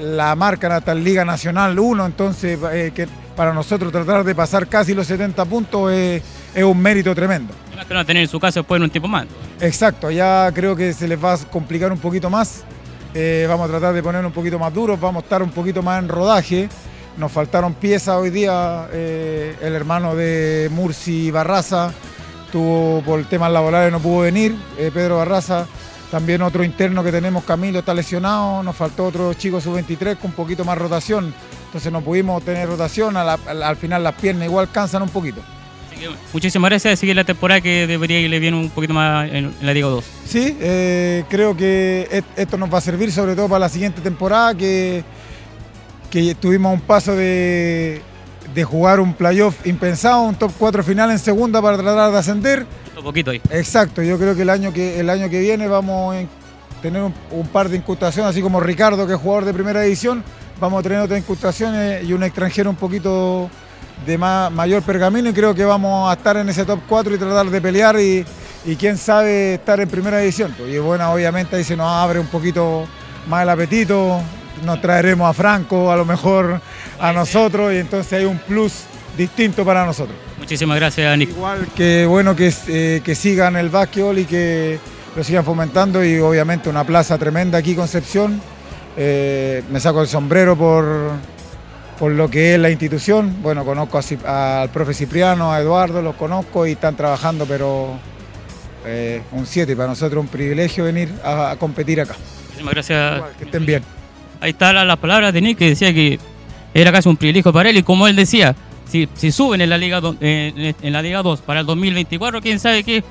la 0.00 0.34
marcan 0.34 0.72
hasta 0.72 0.92
en 0.92 1.04
Liga 1.04 1.24
Nacional 1.24 1.78
1, 1.78 2.06
entonces 2.06 2.58
eh, 2.72 2.92
que 2.94 3.08
para 3.36 3.52
nosotros 3.52 3.92
tratar 3.92 4.24
de 4.24 4.34
pasar 4.34 4.66
casi 4.66 4.94
los 4.94 5.06
70 5.06 5.44
puntos 5.46 5.92
es, 5.92 6.22
es 6.54 6.64
un 6.64 6.78
mérito 6.78 7.14
tremendo. 7.14 7.54
Que 7.86 7.94
no 7.94 8.04
tener 8.04 8.24
en 8.24 8.28
su 8.28 8.40
casa 8.40 8.60
después 8.60 8.78
en 8.78 8.84
un 8.84 8.90
tiempo 8.90 9.08
más. 9.08 9.26
Exacto, 9.60 10.10
ya 10.10 10.50
creo 10.52 10.76
que 10.76 10.92
se 10.92 11.06
les 11.08 11.22
va 11.22 11.34
a 11.34 11.38
complicar 11.38 11.92
un 11.92 11.98
poquito 11.98 12.28
más. 12.28 12.64
Eh, 13.14 13.46
vamos 13.48 13.68
a 13.68 13.70
tratar 13.70 13.94
de 13.94 14.02
poner 14.02 14.24
un 14.24 14.32
poquito 14.32 14.58
más 14.58 14.74
duros, 14.74 15.00
vamos 15.00 15.22
a 15.22 15.24
estar 15.24 15.42
un 15.42 15.50
poquito 15.50 15.82
más 15.82 16.02
en 16.02 16.08
rodaje. 16.08 16.68
Nos 17.16 17.32
faltaron 17.32 17.74
piezas 17.74 18.16
hoy 18.16 18.30
día. 18.30 18.86
el 18.92 19.74
hermano 19.74 20.14
de 20.14 20.68
Murci 20.72 21.30
Barraza 21.30 21.92
tuvo 22.52 23.02
por 23.04 23.24
temas 23.24 23.50
laborales 23.52 23.92
no 23.92 24.00
pudo 24.00 24.20
venir. 24.20 24.54
eh, 24.78 24.90
Pedro 24.92 25.18
Barraza, 25.18 25.66
también 26.10 26.40
otro 26.42 26.64
interno 26.64 27.04
que 27.04 27.12
tenemos, 27.12 27.44
Camilo, 27.44 27.80
está 27.80 27.92
lesionado. 27.94 28.62
Nos 28.62 28.74
faltó 28.76 29.06
otro 29.06 29.34
chico 29.34 29.60
sub-23 29.60 30.16
con 30.16 30.30
un 30.30 30.36
poquito 30.36 30.64
más 30.64 30.78
rotación. 30.78 31.34
Entonces 31.66 31.92
no 31.92 32.00
pudimos 32.00 32.42
tener 32.42 32.66
rotación. 32.68 33.16
a 33.16 33.24
la- 33.24 33.38
al, 33.46 33.62
al 33.62 33.76
final 33.76 34.02
las 34.02 34.14
piernas 34.14 34.46
igual 34.48 34.70
cansan 34.70 35.02
un 35.02 35.10
poquito. 35.10 35.42
Así 35.90 36.00
que 36.00 36.08
muchísimas 36.32 36.70
gracias. 36.70 36.98
Seguir 36.98 37.14
la 37.16 37.24
temporada 37.24 37.60
que 37.60 37.86
debería 37.86 38.20
irle 38.20 38.38
bien 38.38 38.54
un 38.54 38.70
poquito 38.70 38.94
más 38.94 39.28
en, 39.28 39.36
en 39.46 39.54
la 39.60 39.74
Liga 39.74 39.88
2. 39.88 40.04
Sí, 40.26 40.56
eh, 40.60 41.24
creo 41.28 41.54
que 41.56 42.08
et- 42.10 42.24
esto 42.36 42.56
nos 42.56 42.72
va 42.72 42.78
a 42.78 42.80
servir 42.80 43.12
sobre 43.12 43.34
todo 43.36 43.48
para 43.48 43.60
la 43.60 43.68
siguiente 43.68 44.00
temporada, 44.00 44.54
que, 44.54 45.04
que 46.10 46.34
tuvimos 46.34 46.72
un 46.72 46.80
paso 46.80 47.14
de, 47.14 48.00
de 48.54 48.64
jugar 48.64 48.98
un 49.00 49.14
playoff 49.14 49.66
impensado, 49.66 50.22
un 50.22 50.34
top 50.34 50.52
4 50.58 50.82
final 50.82 51.10
en 51.10 51.18
segunda 51.18 51.60
para 51.62 51.76
tratar 51.76 52.10
de 52.12 52.18
ascender. 52.18 52.66
Un 52.96 53.04
poquito 53.04 53.30
ahí. 53.30 53.40
Exacto, 53.50 54.02
yo 54.02 54.18
creo 54.18 54.34
que 54.34 54.42
el 54.42 54.50
año 54.50 54.72
que, 54.72 54.98
el 54.98 55.08
año 55.10 55.28
que 55.28 55.40
viene 55.40 55.68
vamos 55.68 56.16
a 56.16 56.80
tener 56.82 57.02
un, 57.02 57.14
un 57.30 57.46
par 57.48 57.68
de 57.68 57.76
incrustaciones, 57.76 58.30
así 58.30 58.42
como 58.42 58.60
Ricardo, 58.60 59.06
que 59.06 59.14
es 59.14 59.20
jugador 59.20 59.44
de 59.44 59.54
primera 59.54 59.80
división, 59.82 60.22
vamos 60.60 60.80
a 60.80 60.82
tener 60.82 60.98
otras 60.98 61.18
incrustaciones 61.20 62.02
y 62.04 62.12
un 62.12 62.22
extranjero 62.22 62.70
un 62.70 62.76
poquito 62.76 63.48
de 64.06 64.16
ma- 64.18 64.48
mayor 64.50 64.82
pergamino 64.82 65.28
y 65.28 65.32
creo 65.32 65.54
que 65.54 65.64
vamos 65.64 66.10
a 66.10 66.14
estar 66.14 66.36
en 66.36 66.48
ese 66.48 66.64
top 66.64 66.80
4 66.88 67.14
y 67.14 67.18
tratar 67.18 67.46
de 67.50 67.60
pelear 67.60 68.00
y, 68.00 68.24
y 68.64 68.76
quién 68.76 68.96
sabe 68.96 69.54
estar 69.54 69.78
en 69.80 69.88
primera 69.88 70.18
división. 70.18 70.54
Y 70.68 70.78
bueno, 70.78 71.12
obviamente 71.12 71.56
ahí 71.56 71.64
se 71.64 71.76
nos 71.76 71.86
abre 71.88 72.18
un 72.18 72.26
poquito 72.28 72.86
más 73.28 73.42
el 73.42 73.50
apetito, 73.50 74.20
nos 74.64 74.80
traeremos 74.80 75.28
a 75.28 75.32
Franco 75.32 75.92
a 75.92 75.96
lo 75.96 76.04
mejor 76.04 76.60
a 77.00 77.12
nosotros 77.12 77.72
y 77.72 77.78
entonces 77.78 78.12
hay 78.12 78.24
un 78.24 78.38
plus 78.38 78.84
distinto 79.16 79.64
para 79.64 79.84
nosotros. 79.84 80.16
Muchísimas 80.38 80.76
gracias, 80.78 81.16
Nick. 81.18 81.30
Igual 81.30 81.66
que 81.74 82.06
bueno 82.06 82.34
que, 82.36 82.52
eh, 82.68 83.00
que 83.04 83.14
sigan 83.14 83.56
el 83.56 83.68
básquetbol 83.68 84.18
y 84.18 84.24
que 84.24 84.78
lo 85.16 85.24
sigan 85.24 85.44
fomentando 85.44 86.04
y 86.04 86.18
obviamente 86.20 86.68
una 86.68 86.84
plaza 86.84 87.18
tremenda 87.18 87.58
aquí 87.58 87.74
Concepción. 87.74 88.40
Eh, 88.96 89.62
me 89.70 89.80
saco 89.80 90.00
el 90.02 90.08
sombrero 90.08 90.56
por, 90.56 91.10
por 91.98 92.12
lo 92.12 92.28
que 92.30 92.54
es 92.54 92.60
la 92.60 92.70
institución. 92.70 93.36
Bueno, 93.42 93.64
conozco 93.64 94.00
a 94.26 94.62
al 94.62 94.70
profe 94.70 94.94
Cipriano, 94.94 95.52
a 95.52 95.60
Eduardo, 95.60 96.02
los 96.02 96.14
conozco 96.16 96.66
y 96.66 96.72
están 96.72 96.96
trabajando, 96.96 97.44
pero 97.46 97.98
eh, 98.86 99.22
un 99.32 99.46
7 99.46 99.74
para 99.76 99.88
nosotros 99.88 100.22
un 100.22 100.28
privilegio 100.28 100.84
venir 100.84 101.10
a, 101.24 101.50
a 101.50 101.56
competir 101.56 102.00
acá. 102.00 102.14
Muchísimas 102.46 102.74
gracias. 102.74 103.16
Igual, 103.16 103.32
que 103.38 103.44
estén 103.44 103.66
bien. 103.66 103.82
Ahí 104.40 104.50
están 104.50 104.74
la- 104.76 104.84
las 104.84 104.98
palabras 104.98 105.32
de 105.32 105.40
Nick 105.40 105.58
que 105.58 105.68
decía 105.70 105.92
que 105.92 106.18
era 106.80 106.92
casi 106.92 107.08
un 107.08 107.16
privilegio 107.16 107.52
para 107.52 107.70
él 107.70 107.76
y 107.78 107.82
como 107.82 108.06
él 108.06 108.16
decía, 108.16 108.54
si, 108.90 109.08
si 109.14 109.32
suben 109.32 109.60
en 109.60 109.70
la 109.70 109.78
Liga 109.78 110.00
do- 110.00 110.16
en, 110.20 110.74
en 110.80 110.92
la 110.92 111.02
Liga 111.02 111.22
2 111.22 111.40
para 111.42 111.60
el 111.60 111.66
2024, 111.66 112.40
quién 112.40 112.58
sabe 112.58 112.82
qué 112.84 113.02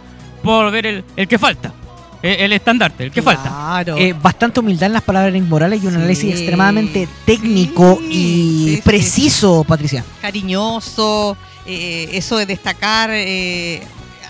volver 0.44 0.86
el, 0.86 1.04
el 1.16 1.28
que 1.28 1.38
falta, 1.38 1.74
el, 2.22 2.32
el 2.40 2.54
estandarte, 2.54 3.04
el 3.06 3.12
que 3.12 3.22
falta. 3.22 3.44
Claro. 3.50 3.98
Eh, 3.98 4.14
bastante 4.20 4.60
humildad 4.60 4.88
en 4.88 4.94
las 4.94 5.04
palabras 5.04 5.34
de 5.34 5.42
Morales 5.42 5.84
y 5.84 5.88
un 5.88 5.94
Sí. 5.94 5.98
análisis 5.98 6.32
extremadamente 6.32 7.08
técnico 7.26 7.98
Sí, 8.02 8.08
y 8.10 8.66
sí, 8.70 8.76
sí. 8.78 8.82
preciso, 8.84 9.64
Patricia. 9.68 10.04
cariñoso, 10.22 11.38
eh, 11.66 12.10
eso 12.14 12.38
de 12.38 12.46
destacar 12.46 13.10
eh, 13.14 13.82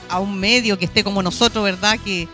a 0.10 0.19
un 0.19 0.38
medio 0.39 0.78
que 0.78 0.86
esté 0.86 1.04
como 1.04 1.21
nosotros, 1.21 1.63
¿verdad? 1.63 1.97
Que 2.04 2.28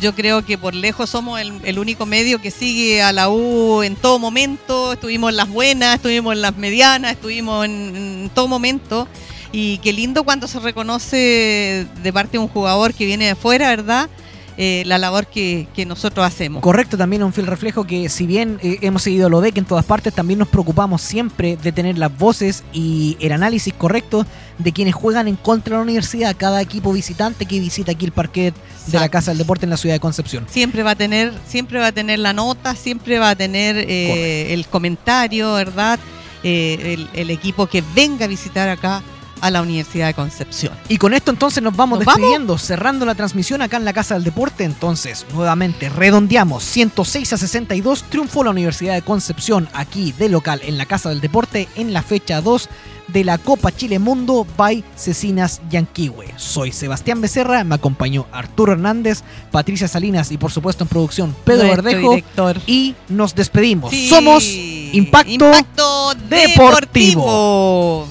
yo 0.00 0.14
creo 0.14 0.44
que 0.44 0.58
por 0.58 0.74
lejos 0.74 1.10
somos 1.10 1.40
el, 1.40 1.78
único 1.78 2.06
medio 2.06 2.40
que 2.40 2.50
sigue 2.50 3.02
a 3.02 3.12
la 3.12 3.28
U 3.28 3.82
en 3.82 3.96
todo 3.96 4.18
momento. 4.18 4.92
Estuvimos 4.92 5.30
en 5.30 5.36
las 5.36 5.48
buenas, 5.48 5.96
estuvimos 5.96 6.34
en 6.34 6.42
las 6.42 6.56
medianas, 6.56 7.12
estuvimos 7.12 7.64
en, 7.64 8.30
todo 8.34 8.48
momento. 8.48 9.08
Y 9.52 9.78
qué 9.78 9.92
lindo 9.92 10.24
cuando 10.24 10.48
se 10.48 10.58
reconoce 10.58 11.86
de 12.02 12.12
parte 12.12 12.32
de 12.32 12.38
un 12.38 12.48
jugador 12.48 12.92
que 12.92 13.06
viene 13.06 13.26
de 13.26 13.30
afuera, 13.30 13.68
¿verdad? 13.68 14.10
Eh, 14.56 14.84
la 14.86 14.98
labor 14.98 15.26
que, 15.26 15.66
que 15.74 15.84
nosotros 15.84 16.24
hacemos. 16.24 16.62
Correcto, 16.62 16.96
también 16.96 17.24
un 17.24 17.32
fiel 17.32 17.48
reflejo 17.48 17.82
que 17.84 18.08
si 18.08 18.24
bien 18.24 18.60
eh, 18.62 18.78
hemos 18.82 19.02
seguido 19.02 19.28
lo 19.28 19.40
de 19.40 19.50
que 19.50 19.58
en 19.58 19.66
todas 19.66 19.84
partes, 19.84 20.14
también 20.14 20.38
nos 20.38 20.46
preocupamos 20.46 21.02
siempre 21.02 21.56
de 21.56 21.72
tener 21.72 21.98
las 21.98 22.16
voces 22.16 22.62
y 22.72 23.16
el 23.18 23.32
análisis 23.32 23.74
correcto 23.74 24.24
de 24.58 24.70
quienes 24.72 24.94
juegan 24.94 25.26
en 25.26 25.34
contra 25.34 25.72
de 25.72 25.78
la 25.78 25.82
universidad, 25.82 26.36
cada 26.36 26.62
equipo 26.62 26.92
visitante 26.92 27.46
que 27.46 27.58
visita 27.58 27.90
aquí 27.90 28.04
el 28.04 28.12
parquet 28.12 28.54
de 28.86 29.00
la. 29.00 29.08
Casa 29.08 29.32
del 29.32 29.38
Deporte 29.38 29.66
en 29.66 29.70
la 29.70 29.76
ciudad 29.76 29.96
de 29.96 30.00
Concepción. 30.00 30.46
siempre 30.48 30.84
va 30.84 30.92
a 30.92 30.96
tener 30.96 31.32
siempre 31.48 31.78
va 31.80 31.88
a 31.88 31.92
tener 31.92 32.18
la 32.20 32.32
nota 32.32 32.74
siempre 32.74 33.18
va 33.18 33.30
a 33.30 33.36
tener 33.36 33.76
eh, 33.76 34.52
el 34.54 34.66
comentario 34.66 35.54
verdad 35.54 35.98
Eh, 36.46 36.92
el, 36.92 37.08
el 37.14 37.30
equipo 37.30 37.66
que 37.66 37.82
venga 37.94 38.26
a 38.26 38.28
visitar 38.28 38.68
acá 38.68 39.02
a 39.44 39.50
la 39.50 39.60
Universidad 39.60 40.06
de 40.06 40.14
Concepción 40.14 40.72
Y 40.88 40.96
con 40.96 41.12
esto 41.12 41.30
entonces 41.30 41.62
nos 41.62 41.76
vamos 41.76 41.98
¿Nos 41.98 42.06
vamos? 42.06 42.20
despidiendo, 42.20 42.56
cerrando 42.58 43.04
la 43.04 43.14
transmisión 43.14 43.60
acá 43.60 43.76
en 43.76 43.84
la 43.84 43.92
Casa 43.92 44.14
del 44.14 44.24
Deporte. 44.24 44.64
Entonces, 44.64 45.26
nuevamente, 45.34 45.88
redondeamos, 45.90 46.62
106 46.64 47.32
a 47.34 47.36
62, 47.36 48.04
triunfó 48.04 48.42
la 48.42 48.50
Universidad 48.50 48.94
de 48.94 49.02
Concepción 49.02 49.68
aquí 49.74 50.12
de 50.12 50.28
local 50.30 50.60
en 50.64 50.78
la 50.78 50.86
Casa 50.86 51.10
del 51.10 51.20
Deporte 51.20 51.68
en 51.76 51.92
la 51.92 52.02
fecha 52.02 52.40
2 52.40 52.68
de 53.08 53.22
la 53.22 53.36
Copa 53.36 53.70
Chile 53.70 53.98
Mundo 53.98 54.46
by 54.56 54.82
Cecinas 54.96 55.60
Yanquihue. 55.68 56.32
Soy 56.38 56.72
Sebastián 56.72 57.20
Becerra, 57.20 57.62
me 57.62 57.74
acompañó 57.74 58.26
Arturo 58.32 58.72
Hernández, 58.72 59.22
Patricia 59.50 59.88
Salinas 59.88 60.32
y 60.32 60.38
por 60.38 60.50
supuesto 60.50 60.84
en 60.84 60.88
producción 60.88 61.36
Pedro 61.44 61.64
Nuestro 61.66 61.82
Verdejo. 61.82 62.10
director. 62.10 62.56
Y 62.66 62.94
nos 63.10 63.34
despedimos. 63.34 63.90
Sí. 63.90 64.08
Somos 64.08 64.42
Impacto, 64.46 65.30
Impacto 65.32 66.14
Deportivo. 66.30 66.70
Deportivo. 66.70 68.08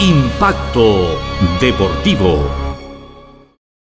Impacto 0.00 1.16
Deportivo. 1.60 2.63